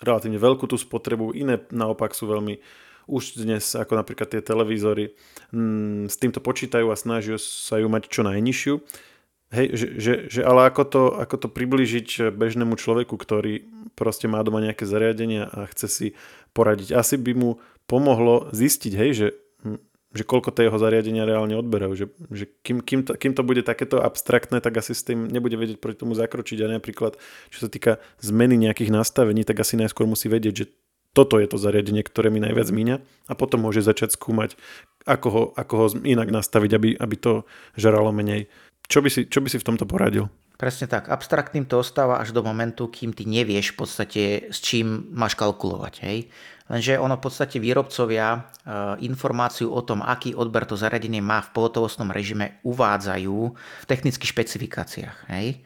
relatívne 0.00 0.36
veľkú 0.36 0.68
tú 0.68 0.76
spotrebu, 0.76 1.32
iné 1.32 1.62
naopak 1.72 2.12
sú 2.12 2.28
veľmi 2.28 2.60
už 3.06 3.38
dnes, 3.38 3.62
ako 3.78 4.02
napríklad 4.02 4.34
tie 4.34 4.42
televízory, 4.42 5.14
mm, 5.54 6.10
s 6.10 6.18
týmto 6.18 6.42
počítajú 6.42 6.90
a 6.90 6.98
snažia 6.98 7.38
sa 7.38 7.78
ju 7.78 7.86
mať 7.86 8.10
čo 8.10 8.26
najnižšiu. 8.26 8.74
Hej, 9.54 9.66
že, 9.78 9.86
že, 10.02 10.12
že 10.26 10.40
ale 10.42 10.66
ako 10.66 10.82
to, 10.90 11.02
ako 11.22 11.46
to 11.46 11.48
približiť 11.48 12.34
bežnému 12.34 12.74
človeku, 12.74 13.14
ktorý 13.14 13.62
proste 13.94 14.26
má 14.26 14.42
doma 14.42 14.58
nejaké 14.58 14.82
zariadenia 14.82 15.46
a 15.46 15.70
chce 15.70 15.86
si 15.86 16.06
poradiť. 16.50 16.98
Asi 16.98 17.14
by 17.14 17.32
mu 17.38 17.50
pomohlo 17.86 18.50
zistiť, 18.50 18.92
hej, 18.98 19.10
že, 19.14 19.28
hm, 19.62 19.78
že 20.16 20.24
koľko 20.24 20.50
tie 20.50 20.66
jeho 20.66 20.80
zariadenia 20.80 21.28
reálne 21.28 21.54
odberajú. 21.60 21.92
Že, 21.92 22.06
že 22.32 22.44
kým, 22.64 22.80
kým, 22.80 23.00
to, 23.04 23.12
kým 23.14 23.32
to 23.36 23.42
bude 23.44 23.62
takéto 23.62 24.00
abstraktné, 24.00 24.64
tak 24.64 24.80
asi 24.80 24.96
s 24.96 25.04
tým 25.04 25.28
nebude 25.28 25.54
vedieť 25.54 25.78
proti 25.78 26.00
tomu 26.00 26.16
zakročiť. 26.16 26.64
A 26.64 26.80
napríklad, 26.80 27.20
čo 27.52 27.58
sa 27.62 27.68
týka 27.68 28.00
zmeny 28.24 28.56
nejakých 28.56 28.90
nastavení, 28.90 29.44
tak 29.44 29.60
asi 29.60 29.76
najskôr 29.76 30.08
musí 30.08 30.32
vedieť, 30.32 30.54
že 30.56 30.66
toto 31.16 31.40
je 31.40 31.48
to 31.48 31.56
zariadenie, 31.56 32.04
ktoré 32.04 32.28
mi 32.28 32.44
najviac 32.44 32.68
míňa 32.68 32.96
a 33.28 33.32
potom 33.32 33.64
môže 33.64 33.80
začať 33.80 34.16
skúmať, 34.16 34.60
ako 35.08 35.28
ho, 35.32 35.42
ako 35.56 35.74
ho 35.80 35.86
inak 36.04 36.28
nastaviť, 36.28 36.70
aby, 36.76 36.88
aby 36.92 37.16
to 37.16 37.48
žralo 37.72 38.12
menej. 38.12 38.52
Čo 38.84 39.00
by, 39.00 39.08
si, 39.08 39.24
čo 39.24 39.40
by 39.40 39.48
si 39.48 39.56
v 39.56 39.66
tomto 39.66 39.88
poradil? 39.88 40.28
Presne 40.56 40.88
tak. 40.88 41.12
Abstraktným 41.12 41.68
to 41.68 41.80
ostáva 41.80 42.16
až 42.16 42.32
do 42.32 42.40
momentu, 42.40 42.88
kým 42.88 43.12
ty 43.12 43.28
nevieš 43.28 43.76
v 43.76 43.76
podstate, 43.76 44.22
s 44.48 44.60
čím 44.64 45.12
máš 45.12 45.36
kalkulovať. 45.36 45.94
Hej? 46.04 46.32
Lenže 46.66 46.98
ono 46.98 47.14
v 47.14 47.22
podstate 47.22 47.62
výrobcovia 47.62 48.34
e, 48.34 48.38
informáciu 49.06 49.70
o 49.70 49.80
tom, 49.86 50.02
aký 50.02 50.34
odber 50.34 50.66
to 50.66 50.74
zariadenie 50.74 51.22
má 51.22 51.38
v 51.38 51.54
pohotovostnom 51.54 52.10
režime, 52.10 52.58
uvádzajú 52.66 53.38
v 53.54 53.86
technických 53.86 54.30
špecifikáciách. 54.34 55.16
Hej? 55.30 55.62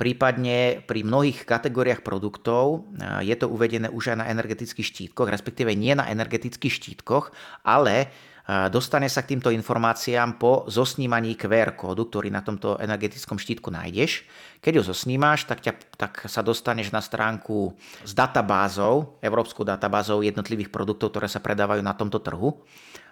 Prípadne 0.00 0.80
pri 0.88 1.04
mnohých 1.04 1.44
kategóriách 1.44 2.00
produktov 2.00 2.88
e, 2.96 3.28
je 3.28 3.36
to 3.36 3.52
uvedené 3.52 3.92
už 3.92 4.16
aj 4.16 4.24
na 4.24 4.26
energetických 4.32 4.88
štítkoch, 4.88 5.28
respektíve 5.28 5.68
nie 5.76 5.92
na 5.92 6.08
energetických 6.08 6.72
štítkoch, 6.72 7.28
ale 7.68 8.08
Dostane 8.48 9.12
sa 9.12 9.20
k 9.20 9.36
týmto 9.36 9.52
informáciám 9.52 10.40
po 10.40 10.64
zosnímaní 10.72 11.36
QR 11.36 11.76
kódu, 11.76 12.08
ktorý 12.08 12.32
na 12.32 12.40
tomto 12.40 12.80
energetickom 12.80 13.36
štítku 13.36 13.68
nájdeš. 13.68 14.24
Keď 14.64 14.80
ho 14.80 14.88
zosnímáš, 14.88 15.44
tak, 15.44 15.60
ťa, 15.60 15.76
tak 16.00 16.24
sa 16.24 16.40
dostaneš 16.40 16.88
na 16.88 17.04
stránku 17.04 17.76
s 18.08 18.16
databázou, 18.16 19.20
európskou 19.20 19.68
databázou 19.68 20.24
jednotlivých 20.24 20.72
produktov, 20.72 21.12
ktoré 21.12 21.28
sa 21.28 21.44
predávajú 21.44 21.84
na 21.84 21.92
tomto 21.92 22.24
trhu. 22.24 22.56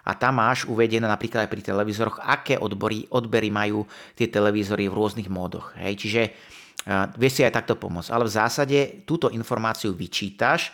A 0.09 0.17
tam 0.17 0.41
máš 0.41 0.65
uvedené 0.65 1.05
napríklad 1.05 1.45
aj 1.45 1.53
pri 1.53 1.61
televízoroch, 1.61 2.17
aké 2.17 2.57
odbory, 2.57 3.05
odbery 3.13 3.53
majú 3.53 3.85
tie 4.17 4.25
televízory 4.33 4.89
v 4.89 4.97
rôznych 4.97 5.29
módoch. 5.29 5.77
Hej. 5.77 6.01
Čiže 6.01 6.21
vieš 7.13 7.33
si 7.37 7.41
aj 7.45 7.61
takto 7.61 7.77
pomôcť. 7.77 8.09
Ale 8.09 8.25
v 8.25 8.33
zásade 8.33 8.79
túto 9.05 9.29
informáciu 9.29 9.93
vyčítaš, 9.93 10.73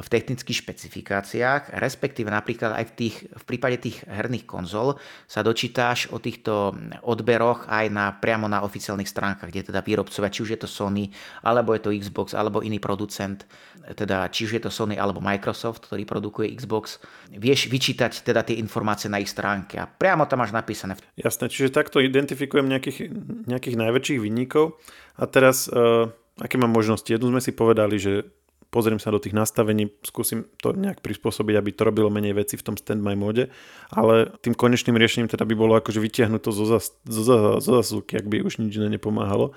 v 0.00 0.08
technických 0.08 0.64
špecifikáciách, 0.64 1.76
respektíve 1.76 2.32
napríklad 2.32 2.72
aj 2.72 2.84
v, 2.88 2.92
tých, 2.96 3.16
v 3.28 3.44
prípade 3.44 3.76
tých 3.76 4.00
herných 4.08 4.48
konzol 4.48 4.96
sa 5.28 5.44
dočítáš 5.44 6.08
o 6.08 6.16
týchto 6.16 6.72
odberoch 7.04 7.68
aj 7.68 7.86
na, 7.92 8.08
priamo 8.16 8.48
na 8.48 8.64
oficiálnych 8.64 9.08
stránkach, 9.08 9.52
kde 9.52 9.68
teda 9.68 9.84
výrobcovia, 9.84 10.32
či 10.32 10.40
už 10.40 10.50
je 10.56 10.60
to 10.64 10.68
Sony, 10.68 11.12
alebo 11.44 11.76
je 11.76 11.84
to 11.84 11.92
Xbox, 11.92 12.32
alebo 12.32 12.64
iný 12.64 12.80
producent, 12.80 13.44
teda 13.92 14.32
či 14.32 14.48
už 14.48 14.52
je 14.56 14.62
to 14.64 14.70
Sony 14.72 14.96
alebo 14.96 15.20
Microsoft, 15.20 15.84
ktorý 15.92 16.08
produkuje 16.08 16.56
Xbox, 16.56 16.96
vieš 17.28 17.68
vyčítať 17.68 18.24
teda 18.24 18.46
tie 18.48 18.56
informácie 18.56 19.12
na 19.12 19.20
ich 19.20 19.28
stránke 19.28 19.76
a 19.76 19.84
priamo 19.84 20.24
tam 20.24 20.40
máš 20.40 20.56
napísané. 20.56 20.96
Jasné, 21.20 21.52
čiže 21.52 21.74
takto 21.74 22.00
identifikujem 22.00 22.64
nejakých, 22.64 22.98
nejakých 23.44 23.76
najväčších 23.76 24.20
vinníkov 24.22 24.80
a 25.20 25.24
teraz 25.28 25.68
uh, 25.68 26.08
aké 26.40 26.56
mám 26.56 26.72
možnosti? 26.72 27.08
Jednu 27.08 27.28
sme 27.34 27.42
si 27.44 27.52
povedali, 27.52 28.00
že 28.00 28.24
pozriem 28.72 28.96
sa 28.96 29.12
do 29.12 29.20
tých 29.20 29.36
nastavení, 29.36 29.92
skúsim 30.00 30.48
to 30.56 30.72
nejak 30.72 31.04
prispôsobiť, 31.04 31.54
aby 31.60 31.70
to 31.76 31.84
robilo 31.84 32.08
menej 32.08 32.32
veci 32.32 32.56
v 32.56 32.64
tom 32.64 32.76
standby 32.80 33.12
móde, 33.12 33.52
ale 33.92 34.32
tým 34.40 34.56
konečným 34.56 34.96
riešením 34.96 35.28
teda 35.28 35.44
by 35.44 35.52
bolo 35.52 35.76
akože 35.76 36.00
vytiahnuť 36.00 36.40
to 36.40 36.50
zo, 36.56 36.64
zas, 36.64 36.96
zo, 37.04 37.22
zo, 37.60 37.72
zo 37.84 38.00
ak 38.00 38.24
by 38.24 38.40
už 38.40 38.64
nič 38.64 38.80
nepomáhalo. 38.80 39.52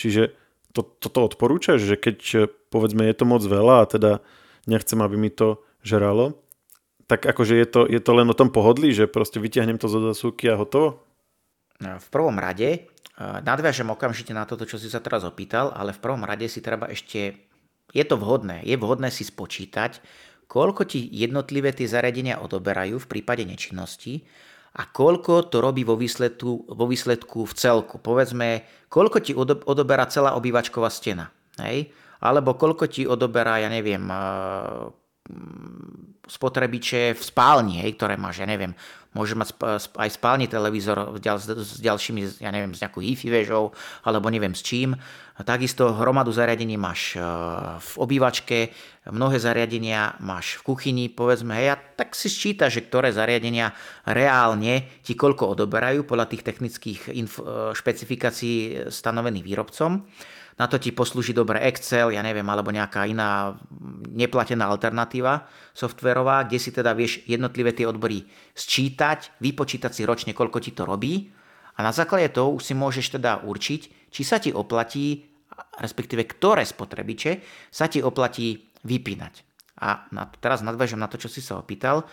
Čiže 0.00 0.32
to, 0.72 0.80
toto 0.96 1.28
odporúčaš, 1.28 1.84
že 1.84 2.00
keď 2.00 2.50
povedzme 2.72 3.04
je 3.04 3.14
to 3.14 3.28
moc 3.28 3.44
veľa 3.44 3.84
a 3.84 3.86
teda 3.86 4.12
nechcem, 4.64 4.98
aby 5.04 5.20
mi 5.20 5.28
to 5.28 5.60
žralo, 5.84 6.40
tak 7.04 7.28
akože 7.28 7.54
je 7.54 7.66
to, 7.68 7.80
je 7.84 8.00
to 8.00 8.10
len 8.16 8.32
o 8.32 8.34
tom 8.34 8.48
pohodlí, 8.48 8.96
že 8.96 9.04
proste 9.04 9.36
vytiahnem 9.36 9.76
to 9.76 9.92
zo 9.92 10.00
zasúky 10.00 10.48
a 10.48 10.56
hotovo? 10.56 11.04
No, 11.84 12.00
v 12.00 12.08
prvom 12.08 12.40
rade, 12.40 12.88
eh, 12.88 13.38
nadviažem 13.44 13.92
okamžite 13.92 14.32
na 14.32 14.48
toto, 14.48 14.64
čo 14.64 14.80
si 14.80 14.88
sa 14.88 15.04
teraz 15.04 15.22
opýtal, 15.22 15.68
ale 15.76 15.92
v 15.92 16.00
prvom 16.00 16.24
rade 16.24 16.48
si 16.48 16.64
treba 16.64 16.88
ešte 16.88 17.36
je 17.94 18.04
to 18.04 18.18
vhodné. 18.18 18.66
Je 18.66 18.74
vhodné 18.74 19.14
si 19.14 19.22
spočítať, 19.22 20.02
koľko 20.50 20.84
ti 20.84 21.06
jednotlivé 21.06 21.70
tie 21.70 21.86
zariadenia 21.86 22.42
odoberajú 22.42 22.98
v 22.98 23.10
prípade 23.10 23.46
nečinnosti 23.46 24.26
a 24.74 24.90
koľko 24.90 25.46
to 25.54 25.62
robí 25.62 25.86
vo 25.86 25.94
výsledku, 25.94 26.66
vo 26.66 26.84
výsledku 26.90 27.46
v 27.46 27.54
celku. 27.54 28.02
Povedzme, 28.02 28.66
koľko 28.90 29.22
ti 29.22 29.32
odoberá 29.38 30.10
celá 30.10 30.34
obývačková 30.34 30.90
stena. 30.90 31.30
Hej? 31.62 31.94
Alebo 32.18 32.58
koľko 32.58 32.90
ti 32.90 33.06
odoberá, 33.06 33.62
ja 33.62 33.70
neviem, 33.70 34.02
spotrebiče 36.24 37.14
v 37.14 37.22
spálni, 37.22 37.84
hej, 37.84 37.96
ktoré 37.96 38.16
máš, 38.16 38.44
ja 38.44 38.48
neviem, 38.48 38.72
môže 39.14 39.38
mať 39.38 39.54
aj 39.94 40.10
spálni 40.10 40.50
televízor 40.50 41.14
s 41.62 41.78
ďalšími, 41.78 42.42
ja 42.42 42.50
neviem, 42.50 42.74
s 42.74 42.82
nejakou 42.82 43.00
hi-fi 43.00 43.30
vežou, 43.30 43.70
alebo 44.02 44.28
neviem 44.28 44.52
s 44.52 44.60
čím. 44.60 44.98
Takisto 45.34 45.98
hromadu 45.98 46.30
zariadení 46.30 46.78
máš 46.78 47.18
e, 47.18 47.22
v 47.82 47.92
obývačke, 47.98 48.70
mnohé 49.10 49.42
zariadenia 49.42 50.14
máš 50.22 50.62
v 50.62 50.70
kuchyni, 50.70 51.04
povedzme, 51.10 51.58
hej, 51.58 51.74
a 51.74 51.76
tak 51.78 52.14
si 52.14 52.30
sčíta, 52.30 52.70
že 52.70 52.86
ktoré 52.86 53.10
zariadenia 53.10 53.74
reálne 54.06 54.86
ti 55.02 55.18
koľko 55.18 55.58
odoberajú 55.58 56.06
podľa 56.06 56.30
tých 56.30 56.46
technických 56.46 57.00
inf- 57.18 57.42
e, 57.42 57.74
špecifikácií 57.74 58.90
stanovených 58.94 59.42
výrobcom. 59.42 60.06
Na 60.54 60.70
to 60.70 60.78
ti 60.78 60.94
poslúži 60.94 61.34
dobre 61.34 61.58
Excel, 61.66 62.14
ja 62.14 62.22
neviem, 62.22 62.46
alebo 62.46 62.70
nejaká 62.70 63.10
iná 63.10 63.58
neplatená 64.14 64.70
alternatíva 64.70 65.50
softverová, 65.74 66.46
kde 66.46 66.58
si 66.62 66.70
teda 66.70 66.94
vieš 66.94 67.26
jednotlivé 67.26 67.74
tie 67.74 67.90
odbory 67.90 68.22
sčítať, 68.54 69.42
vypočítať 69.42 69.90
si 69.90 70.06
ročne, 70.06 70.30
koľko 70.30 70.62
ti 70.62 70.70
to 70.70 70.86
robí 70.86 71.34
a 71.74 71.78
na 71.82 71.90
základe 71.90 72.30
toho 72.30 72.54
už 72.54 72.62
si 72.70 72.74
môžeš 72.74 73.18
teda 73.18 73.42
určiť, 73.42 74.10
či 74.10 74.22
sa 74.22 74.38
ti 74.38 74.54
oplatí, 74.54 75.26
respektíve 75.82 76.22
ktoré 76.26 76.62
spotrebiče 76.62 77.42
sa 77.70 77.90
ti 77.90 77.98
oplatí 77.98 78.70
vypínať. 78.86 79.34
A 79.82 80.06
na, 80.14 80.30
teraz 80.38 80.62
nadväžem 80.62 81.02
na 81.02 81.10
to, 81.10 81.18
čo 81.18 81.26
si 81.26 81.42
sa 81.42 81.58
opýtal. 81.58 82.06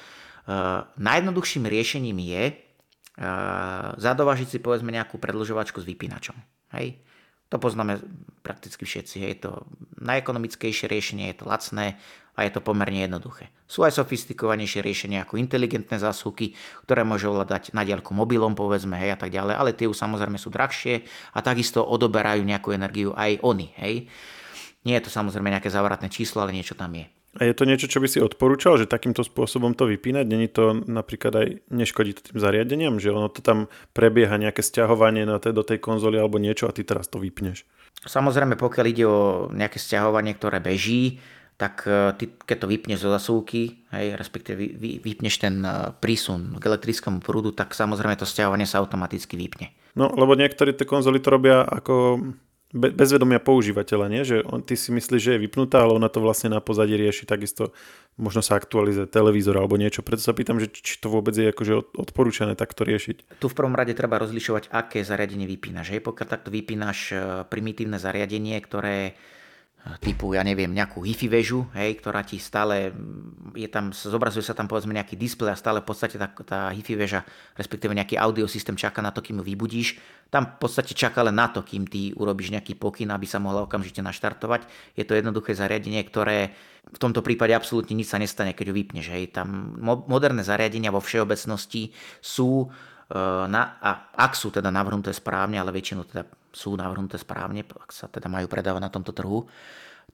Uh, 0.49 0.81
najjednoduchším 0.97 1.69
riešením 1.69 2.17
je 2.25 2.43
uh, 2.49 3.93
zadovažiť 4.01 4.49
si 4.49 4.57
povedzme 4.57 4.89
nejakú 4.89 5.21
predlžovačku 5.21 5.77
s 5.77 5.85
vypínačom. 5.85 6.33
Hej? 6.73 7.05
To 7.51 7.59
poznáme 7.59 7.99
prakticky 8.47 8.87
všetci. 8.87 9.15
Je 9.27 9.37
to 9.37 9.67
najekonomickejšie 9.99 10.87
riešenie, 10.87 11.29
je 11.35 11.43
to 11.43 11.45
lacné 11.51 11.99
a 12.31 12.47
je 12.47 12.51
to 12.55 12.63
pomerne 12.63 13.03
jednoduché. 13.03 13.51
Sú 13.67 13.83
aj 13.83 13.99
sofistikovanejšie 13.99 14.79
riešenia 14.79 15.27
ako 15.27 15.35
inteligentné 15.35 15.99
zásuvky, 15.99 16.55
ktoré 16.87 17.03
môže 17.03 17.27
ovládať 17.27 17.75
na 17.75 17.83
diaľku 17.83 18.15
mobilom, 18.15 18.55
povedzme, 18.55 18.95
hej, 18.95 19.13
a 19.15 19.19
tak 19.19 19.35
ďalej, 19.35 19.55
ale 19.59 19.75
tie 19.75 19.87
už 19.91 19.99
samozrejme 19.99 20.39
sú 20.39 20.47
drahšie 20.47 21.03
a 21.35 21.39
takisto 21.43 21.83
odoberajú 21.83 22.41
nejakú 22.47 22.71
energiu 22.71 23.11
aj 23.11 23.43
oni, 23.43 23.75
hej. 23.83 24.07
Nie 24.87 24.97
je 24.97 25.05
to 25.05 25.11
samozrejme 25.13 25.51
nejaké 25.51 25.69
závratné 25.69 26.07
číslo, 26.09 26.41
ale 26.41 26.55
niečo 26.55 26.73
tam 26.73 26.95
je. 26.95 27.05
A 27.39 27.47
je 27.47 27.55
to 27.55 27.63
niečo, 27.63 27.87
čo 27.87 28.03
by 28.03 28.11
si 28.11 28.19
odporúčal, 28.19 28.75
že 28.75 28.91
takýmto 28.91 29.23
spôsobom 29.23 29.71
to 29.71 29.87
vypínať? 29.87 30.25
Není 30.27 30.51
to 30.51 30.75
napríklad 30.83 31.33
aj 31.39 31.47
neškodí 31.71 32.11
to 32.11 32.21
tým 32.27 32.43
zariadeniam, 32.43 32.99
že 32.99 33.15
ono 33.15 33.31
to 33.31 33.39
tam 33.39 33.71
prebieha 33.95 34.35
nejaké 34.35 34.59
stiahovanie 34.59 35.23
na 35.23 35.39
tej, 35.39 35.55
do 35.55 35.63
tej 35.63 35.79
konzoly 35.79 36.19
alebo 36.19 36.43
niečo 36.43 36.67
a 36.67 36.75
ty 36.75 36.83
teraz 36.83 37.07
to 37.07 37.23
vypneš? 37.23 37.63
Samozrejme, 38.03 38.59
pokiaľ 38.59 38.85
ide 38.91 39.05
o 39.07 39.47
nejaké 39.55 39.79
stiahovanie, 39.79 40.35
ktoré 40.35 40.59
beží, 40.59 41.23
tak 41.55 41.87
e, 41.87 42.17
ty, 42.17 42.35
keď 42.35 42.57
to 42.57 42.67
vypneš 42.67 42.99
zo 43.05 43.13
zasúky, 43.13 43.85
hej, 43.93 44.17
respektíve 44.17 44.57
vy, 44.57 44.67
vy, 44.75 44.89
vypneš 44.99 45.35
ten 45.37 45.61
e, 45.61 45.93
prísun 46.03 46.57
k 46.57 46.63
elektrickému 46.67 47.21
prúdu, 47.21 47.53
tak 47.53 47.77
samozrejme 47.77 48.17
to 48.17 48.25
stiahovanie 48.25 48.65
sa 48.65 48.81
automaticky 48.81 49.37
vypne. 49.37 49.69
No, 49.93 50.09
lebo 50.09 50.33
niektorí 50.33 50.73
tie 50.73 50.89
konzoly 50.89 51.21
to 51.21 51.29
robia 51.29 51.61
ako 51.61 52.19
bez 52.71 53.09
vedomia 53.11 53.43
používateľa, 53.43 54.05
nie? 54.07 54.23
Že 54.23 54.47
on, 54.47 54.63
ty 54.63 54.79
si 54.79 54.95
myslíš, 54.95 55.21
že 55.21 55.31
je 55.35 55.43
vypnutá, 55.43 55.83
ale 55.83 55.99
ona 55.99 56.07
to 56.07 56.23
vlastne 56.23 56.51
na 56.51 56.63
pozadí 56.63 56.95
rieši 56.95 57.27
takisto. 57.27 57.75
Možno 58.15 58.39
sa 58.39 58.55
aktualizuje 58.55 59.11
televízor 59.11 59.59
alebo 59.59 59.75
niečo. 59.75 60.03
Preto 60.03 60.23
sa 60.23 60.31
pýtam, 60.31 60.59
že 60.59 60.71
či 60.71 60.99
to 60.99 61.11
vôbec 61.11 61.35
je 61.35 61.51
akože 61.51 61.95
odporúčané 61.99 62.55
takto 62.55 62.87
riešiť. 62.87 63.39
Tu 63.39 63.47
v 63.47 63.57
prvom 63.57 63.75
rade 63.75 63.91
treba 63.91 64.19
rozlišovať, 64.23 64.71
aké 64.71 65.03
zariadenie 65.03 65.47
vypínaš. 65.47 65.91
Hej? 65.95 66.01
Pokiaľ 66.03 66.27
takto 66.27 66.49
vypínaš 66.51 66.99
e, 67.11 67.15
primitívne 67.47 67.99
zariadenie, 67.99 68.55
ktoré 68.63 69.19
typu, 69.97 70.37
ja 70.37 70.45
neviem, 70.45 70.69
nejakú 70.69 71.01
hi-fi 71.01 71.25
väžu, 71.25 71.65
hej, 71.73 71.97
ktorá 71.97 72.21
ti 72.21 72.37
stále, 72.37 72.93
je 73.57 73.65
tam, 73.65 73.89
zobrazuje 73.89 74.45
sa 74.45 74.53
tam 74.53 74.69
povedzme 74.69 74.93
nejaký 74.93 75.17
displej 75.17 75.53
a 75.53 75.57
stále 75.57 75.81
v 75.81 75.89
podstate 75.89 76.21
tá, 76.21 76.29
tá 76.45 76.69
hi-fi 76.69 76.93
väža, 76.93 77.25
respektíve 77.57 77.97
nejaký 77.97 78.13
audiosystém 78.13 78.77
čaká 78.77 79.01
na 79.01 79.09
to, 79.09 79.25
kým 79.25 79.41
ju 79.41 79.45
vybudíš. 79.45 79.97
Tam 80.29 80.45
v 80.45 80.57
podstate 80.61 80.93
čaká 80.93 81.25
len 81.25 81.33
na 81.33 81.49
to, 81.49 81.65
kým 81.65 81.89
ty 81.89 82.13
urobíš 82.13 82.53
nejaký 82.53 82.77
pokyn, 82.77 83.09
aby 83.09 83.25
sa 83.25 83.41
mohla 83.41 83.65
okamžite 83.65 84.05
naštartovať. 84.05 84.69
Je 84.93 85.03
to 85.03 85.17
jednoduché 85.17 85.57
zariadenie, 85.57 85.99
ktoré 86.05 86.53
v 86.87 86.97
tomto 87.01 87.25
prípade 87.25 87.51
absolútne 87.51 87.97
nič 87.97 88.09
sa 88.09 88.21
nestane, 88.21 88.53
keď 88.55 88.71
ju 88.71 88.73
vypneš. 88.73 89.05
Hej. 89.11 89.35
Tam 89.35 89.75
moderné 89.81 90.45
zariadenia 90.45 90.93
vo 90.93 91.03
všeobecnosti 91.03 91.93
sú 92.23 92.69
na, 93.47 93.61
a 93.83 94.11
ak 94.15 94.31
sú 94.33 94.49
teda 94.49 94.71
navrhnuté 94.71 95.11
správne, 95.11 95.59
ale 95.59 95.75
väčšinu 95.75 96.07
teda 96.07 96.23
sú 96.51 96.75
navrhnuté 96.75 97.19
správne, 97.19 97.63
ak 97.63 97.91
sa 97.91 98.07
teda 98.07 98.27
majú 98.27 98.47
predávať 98.47 98.81
na 98.81 98.91
tomto 98.91 99.11
trhu, 99.15 99.47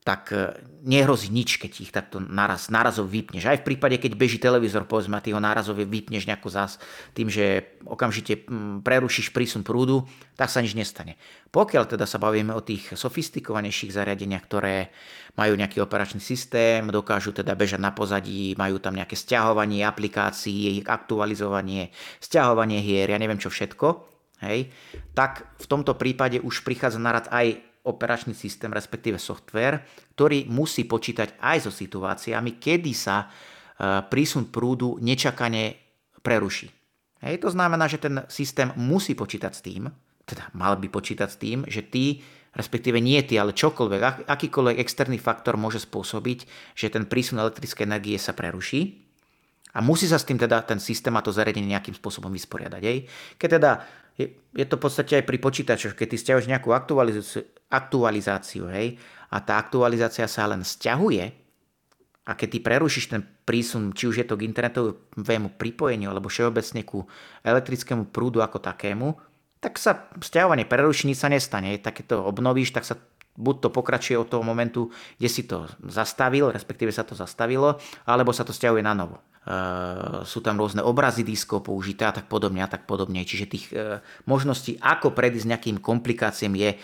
tak 0.08 0.32
e, 0.32 0.56
nehrozí 0.88 1.28
nič, 1.28 1.60
keď 1.60 1.72
ich 1.84 1.92
takto 1.92 2.24
naraz, 2.24 2.72
narazov 2.72 3.12
vypneš. 3.12 3.44
Aj 3.44 3.60
v 3.60 3.68
prípade, 3.68 4.00
keď 4.00 4.16
beží 4.16 4.40
televízor, 4.40 4.88
povedzme, 4.88 5.20
a 5.20 5.24
ty 5.24 5.36
ho 5.36 5.44
nárazovie 5.44 5.84
vypneš 5.84 6.32
nejako 6.32 6.48
zás 6.48 6.80
tým, 7.12 7.28
že 7.28 7.76
okamžite 7.84 8.48
prerušíš 8.88 9.36
prísun 9.36 9.68
prúdu, 9.68 10.08
tak 10.40 10.48
sa 10.48 10.64
nič 10.64 10.80
nestane. 10.80 11.20
Pokiaľ 11.52 11.92
teda 11.92 12.08
sa 12.08 12.24
bavíme 12.24 12.56
o 12.56 12.64
tých 12.64 12.96
sofistikovanejších 12.96 13.92
zariadeniach, 13.92 14.48
ktoré 14.48 14.96
majú 15.36 15.60
nejaký 15.60 15.84
operačný 15.84 16.24
systém, 16.24 16.88
dokážu 16.88 17.36
teda 17.36 17.52
bežať 17.52 17.84
na 17.84 17.92
pozadí, 17.92 18.56
majú 18.56 18.80
tam 18.80 18.96
nejaké 18.96 19.20
stiahovanie 19.20 19.84
aplikácií, 19.84 20.80
ich 20.80 20.88
aktualizovanie, 20.88 21.92
stiahovanie 22.24 22.80
hier, 22.80 23.12
ja 23.12 23.20
neviem 23.20 23.44
čo 23.44 23.52
všetko, 23.52 24.08
hej, 24.40 24.72
tak 25.12 25.52
v 25.60 25.66
tomto 25.68 26.00
prípade 26.00 26.40
už 26.40 26.64
prichádza 26.64 26.96
na 26.96 27.12
rad 27.12 27.28
aj 27.28 27.67
operačný 27.88 28.36
systém, 28.36 28.68
respektíve 28.68 29.16
software, 29.16 29.88
ktorý 30.14 30.46
musí 30.52 30.84
počítať 30.84 31.40
aj 31.40 31.58
so 31.66 31.72
situáciami, 31.72 32.60
kedy 32.60 32.92
sa 32.92 33.24
e, 33.24 33.28
prísun 34.12 34.52
prúdu 34.52 35.00
nečakane 35.00 35.80
preruší. 36.20 36.68
Hej, 37.24 37.42
to 37.42 37.50
znamená, 37.50 37.88
že 37.88 38.04
ten 38.04 38.28
systém 38.28 38.70
musí 38.78 39.16
počítať 39.16 39.52
s 39.56 39.64
tým, 39.64 39.88
teda 40.28 40.52
mal 40.54 40.76
by 40.76 40.92
počítať 40.92 41.30
s 41.32 41.40
tým, 41.40 41.64
že 41.66 41.88
ty, 41.88 42.20
respektíve 42.52 43.00
nie 43.00 43.24
ty, 43.24 43.40
ale 43.40 43.56
čokoľvek, 43.56 44.28
akýkoľvek 44.28 44.78
externý 44.84 45.18
faktor 45.18 45.56
môže 45.56 45.80
spôsobiť, 45.82 46.40
že 46.76 46.92
ten 46.92 47.08
prísun 47.08 47.40
elektrickej 47.40 47.88
energie 47.88 48.20
sa 48.20 48.36
preruší 48.36 49.07
a 49.78 49.80
musí 49.86 50.10
sa 50.10 50.18
s 50.18 50.26
tým 50.26 50.42
teda 50.42 50.66
ten 50.66 50.82
systém 50.82 51.14
a 51.14 51.22
to 51.22 51.30
zariadenie 51.30 51.78
nejakým 51.78 51.94
spôsobom 51.94 52.34
vysporiadať. 52.34 52.82
Hej. 52.82 53.06
Keď 53.38 53.50
teda 53.62 53.72
je, 54.18 54.34
je 54.58 54.66
to 54.66 54.82
v 54.82 54.84
podstate 54.90 55.14
aj 55.22 55.26
pri 55.30 55.38
počítačoch, 55.38 55.94
keď 55.94 56.08
ty 56.10 56.18
stiahuješ 56.18 56.50
nejakú 56.50 56.74
aktualizáciu, 56.74 57.46
aktualizáciu 57.70 58.66
hej, 58.74 58.98
a 59.30 59.38
tá 59.38 59.62
aktualizácia 59.62 60.26
sa 60.26 60.50
len 60.50 60.66
stiahuje, 60.66 61.30
a 62.28 62.36
keď 62.36 62.48
ty 62.50 62.60
prerušíš 62.60 63.06
ten 63.08 63.24
prísun, 63.48 63.96
či 63.96 64.04
už 64.12 64.20
je 64.20 64.28
to 64.28 64.36
k 64.36 64.44
internetovému 64.52 65.56
pripojeniu, 65.56 66.12
alebo 66.12 66.28
všeobecne 66.28 66.84
ku 66.84 67.08
elektrickému 67.40 68.12
prúdu 68.12 68.44
ako 68.44 68.60
takému, 68.60 69.16
tak 69.64 69.80
sa 69.80 70.12
stiahovanie 70.20 70.68
preruší, 70.68 71.08
nič 71.08 71.24
sa 71.24 71.32
nestane. 71.32 71.80
Tak 71.80 72.04
keď 72.04 72.06
to 72.12 72.18
obnovíš, 72.28 72.76
tak 72.76 72.84
sa 72.84 73.00
buď 73.40 73.56
to 73.64 73.70
pokračuje 73.72 74.20
od 74.20 74.28
toho 74.28 74.44
momentu, 74.44 74.92
kde 75.16 75.30
si 75.32 75.48
to 75.48 75.72
zastavil, 75.88 76.52
respektíve 76.52 76.92
sa 76.92 77.08
to 77.08 77.16
zastavilo, 77.16 77.80
alebo 78.04 78.36
sa 78.36 78.44
to 78.44 78.52
stiahuje 78.52 78.84
na 78.84 78.92
novo. 78.92 79.24
Uh, 79.48 80.28
sú 80.28 80.44
tam 80.44 80.60
rôzne 80.60 80.84
obrazy 80.84 81.24
diskov 81.24 81.64
použité 81.64 82.04
a 82.04 82.12
tak 82.12 82.28
podobne 82.28 82.60
a 82.60 82.68
tak 82.68 82.84
podobne. 82.84 83.24
Čiže 83.24 83.48
tých 83.48 83.66
uh, 83.72 84.04
možností, 84.28 84.76
ako 84.84 85.16
predísť 85.16 85.48
nejakým 85.48 85.78
komplikáciám 85.80 86.52
je 86.52 86.76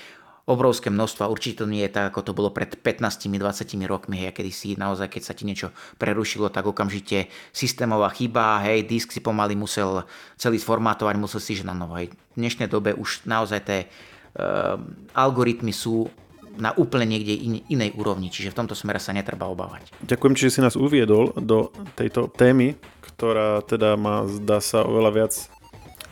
obrovské 0.43 0.91
množstvo. 0.91 1.31
Určite 1.31 1.63
to 1.63 1.71
nie 1.71 1.87
je 1.87 1.95
tak, 1.95 2.11
ako 2.11 2.19
to 2.23 2.31
bolo 2.35 2.51
pred 2.51 2.75
15-20 2.75 3.39
rokmi, 3.87 4.27
hej, 4.27 4.35
kedy 4.35 4.51
si 4.51 4.75
naozaj, 4.75 5.07
keď 5.07 5.21
sa 5.23 5.33
ti 5.35 5.47
niečo 5.47 5.71
prerušilo, 5.95 6.51
tak 6.51 6.67
okamžite 6.67 7.31
systémová 7.55 8.11
chyba, 8.11 8.59
hej, 8.67 8.83
disk 8.83 9.15
si 9.15 9.23
pomaly 9.23 9.55
musel 9.55 10.03
celý 10.35 10.59
sformátovať, 10.59 11.15
musel 11.15 11.39
si 11.39 11.55
že 11.55 11.63
na 11.63 11.71
novo. 11.71 11.95
Hej. 11.95 12.11
V 12.35 12.37
dnešnej 12.39 12.67
dobe 12.67 12.91
už 12.91 13.23
naozaj 13.23 13.59
tie 13.63 13.79
uh, 13.87 14.75
algoritmy 15.15 15.71
sú 15.71 16.11
na 16.57 16.71
úplne 16.77 17.09
niekde 17.09 17.33
in, 17.33 17.53
inej 17.69 17.97
úrovni, 17.97 18.29
čiže 18.29 18.53
v 18.53 18.63
tomto 18.63 18.77
smere 18.77 19.01
sa 19.01 19.13
netreba 19.13 19.49
obávať. 19.49 19.89
Ďakujem, 20.05 20.33
že 20.37 20.53
si 20.53 20.59
nás 20.61 20.77
uviedol 20.77 21.33
do 21.37 21.73
tejto 21.97 22.29
témy, 22.29 22.77
ktorá 23.01 23.61
teda 23.65 23.97
má, 23.97 24.25
zdá 24.29 24.61
sa, 24.61 24.85
oveľa 24.85 25.11
viac 25.13 25.33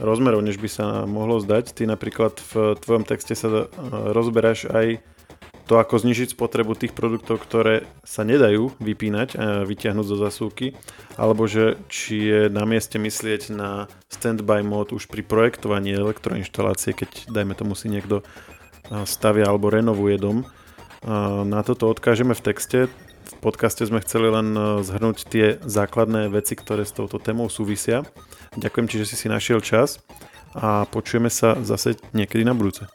rozmerov, 0.01 0.41
než 0.41 0.58
by 0.58 0.69
sa 0.69 0.86
mohlo 1.06 1.38
zdať. 1.38 1.77
Ty 1.77 1.84
napríklad 1.93 2.41
v 2.41 2.75
tvojom 2.82 3.06
texte 3.06 3.38
sa 3.38 3.47
e, 3.47 3.65
rozberáš 4.12 4.65
aj 4.73 5.06
to, 5.69 5.80
ako 5.80 6.04
znižiť 6.04 6.36
spotrebu 6.36 6.75
tých 6.75 6.91
produktov, 6.91 7.39
ktoré 7.39 7.88
sa 8.04 8.27
nedajú 8.27 8.75
vypínať 8.82 9.30
a 9.39 9.63
vyťahnuť 9.63 10.04
zo 10.04 10.17
zasúky, 10.19 10.75
alebo 11.15 11.47
že 11.47 11.80
či 11.88 12.27
je 12.27 12.41
na 12.51 12.67
mieste 12.67 12.99
myslieť 12.99 13.56
na 13.56 13.88
standby 14.12 14.67
mod 14.67 14.91
už 14.91 15.08
pri 15.08 15.23
projektovaní 15.23 15.95
elektroinštalácie, 15.95 16.91
keď 16.91 17.32
dajme 17.32 17.56
tomu 17.56 17.80
si 17.80 17.88
niekto 17.88 18.25
stavia 19.08 19.47
alebo 19.47 19.71
renovuje 19.71 20.19
dom. 20.19 20.43
Na 21.47 21.62
toto 21.65 21.89
odkážeme 21.89 22.38
v 22.38 22.45
texte. 22.45 22.80
V 23.21 23.36
podcaste 23.41 23.82
sme 23.82 24.04
chceli 24.06 24.30
len 24.30 24.54
e, 24.54 24.86
zhrnúť 24.86 25.17
tie 25.25 25.45
základné 25.65 26.30
veci, 26.30 26.54
ktoré 26.54 26.86
s 26.86 26.93
touto 26.93 27.17
témou 27.17 27.49
súvisia. 27.49 28.06
Ďakujem 28.54 28.86
ti, 28.86 28.95
že 29.01 29.10
si 29.10 29.15
si 29.17 29.27
našiel 29.32 29.65
čas 29.65 29.97
a 30.54 30.86
počujeme 30.86 31.32
sa 31.32 31.58
zase 31.63 31.97
niekedy 32.13 32.45
na 32.45 32.54
budúce. 32.54 32.86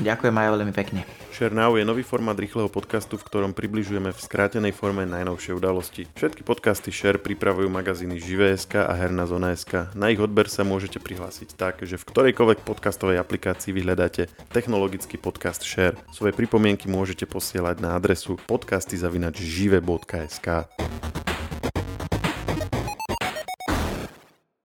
Ďakujem 0.00 0.32
aj 0.32 0.48
veľmi 0.56 0.72
pekne. 0.72 1.04
Share 1.32 1.52
Now 1.52 1.76
je 1.76 1.84
nový 1.84 2.02
formát 2.04 2.36
rýchleho 2.36 2.68
podcastu, 2.68 3.16
v 3.16 3.24
ktorom 3.24 3.56
približujeme 3.56 4.12
v 4.12 4.20
skrátenej 4.20 4.76
forme 4.76 5.08
najnovšie 5.08 5.56
udalosti. 5.56 6.04
Všetky 6.12 6.44
podcasty 6.44 6.92
Share 6.92 7.16
pripravujú 7.16 7.72
magazíny 7.72 8.20
Živé.sk 8.20 8.84
a 8.84 8.92
Herná 8.92 9.24
zona.sk. 9.24 9.96
Na 9.96 10.12
ich 10.12 10.20
odber 10.20 10.52
sa 10.52 10.60
môžete 10.64 11.00
prihlásiť 11.00 11.56
tak, 11.56 11.88
že 11.88 11.96
v 11.96 12.04
ktorejkoľvek 12.08 12.58
podcastovej 12.68 13.18
aplikácii 13.20 13.72
vyhľadáte 13.72 14.28
technologický 14.52 15.16
podcast 15.16 15.64
Share. 15.64 15.96
Svoje 16.12 16.36
pripomienky 16.36 16.84
môžete 16.88 17.24
posielať 17.24 17.80
na 17.80 17.96
adresu 17.96 18.36
podcasty.žive.sk. 18.44 20.48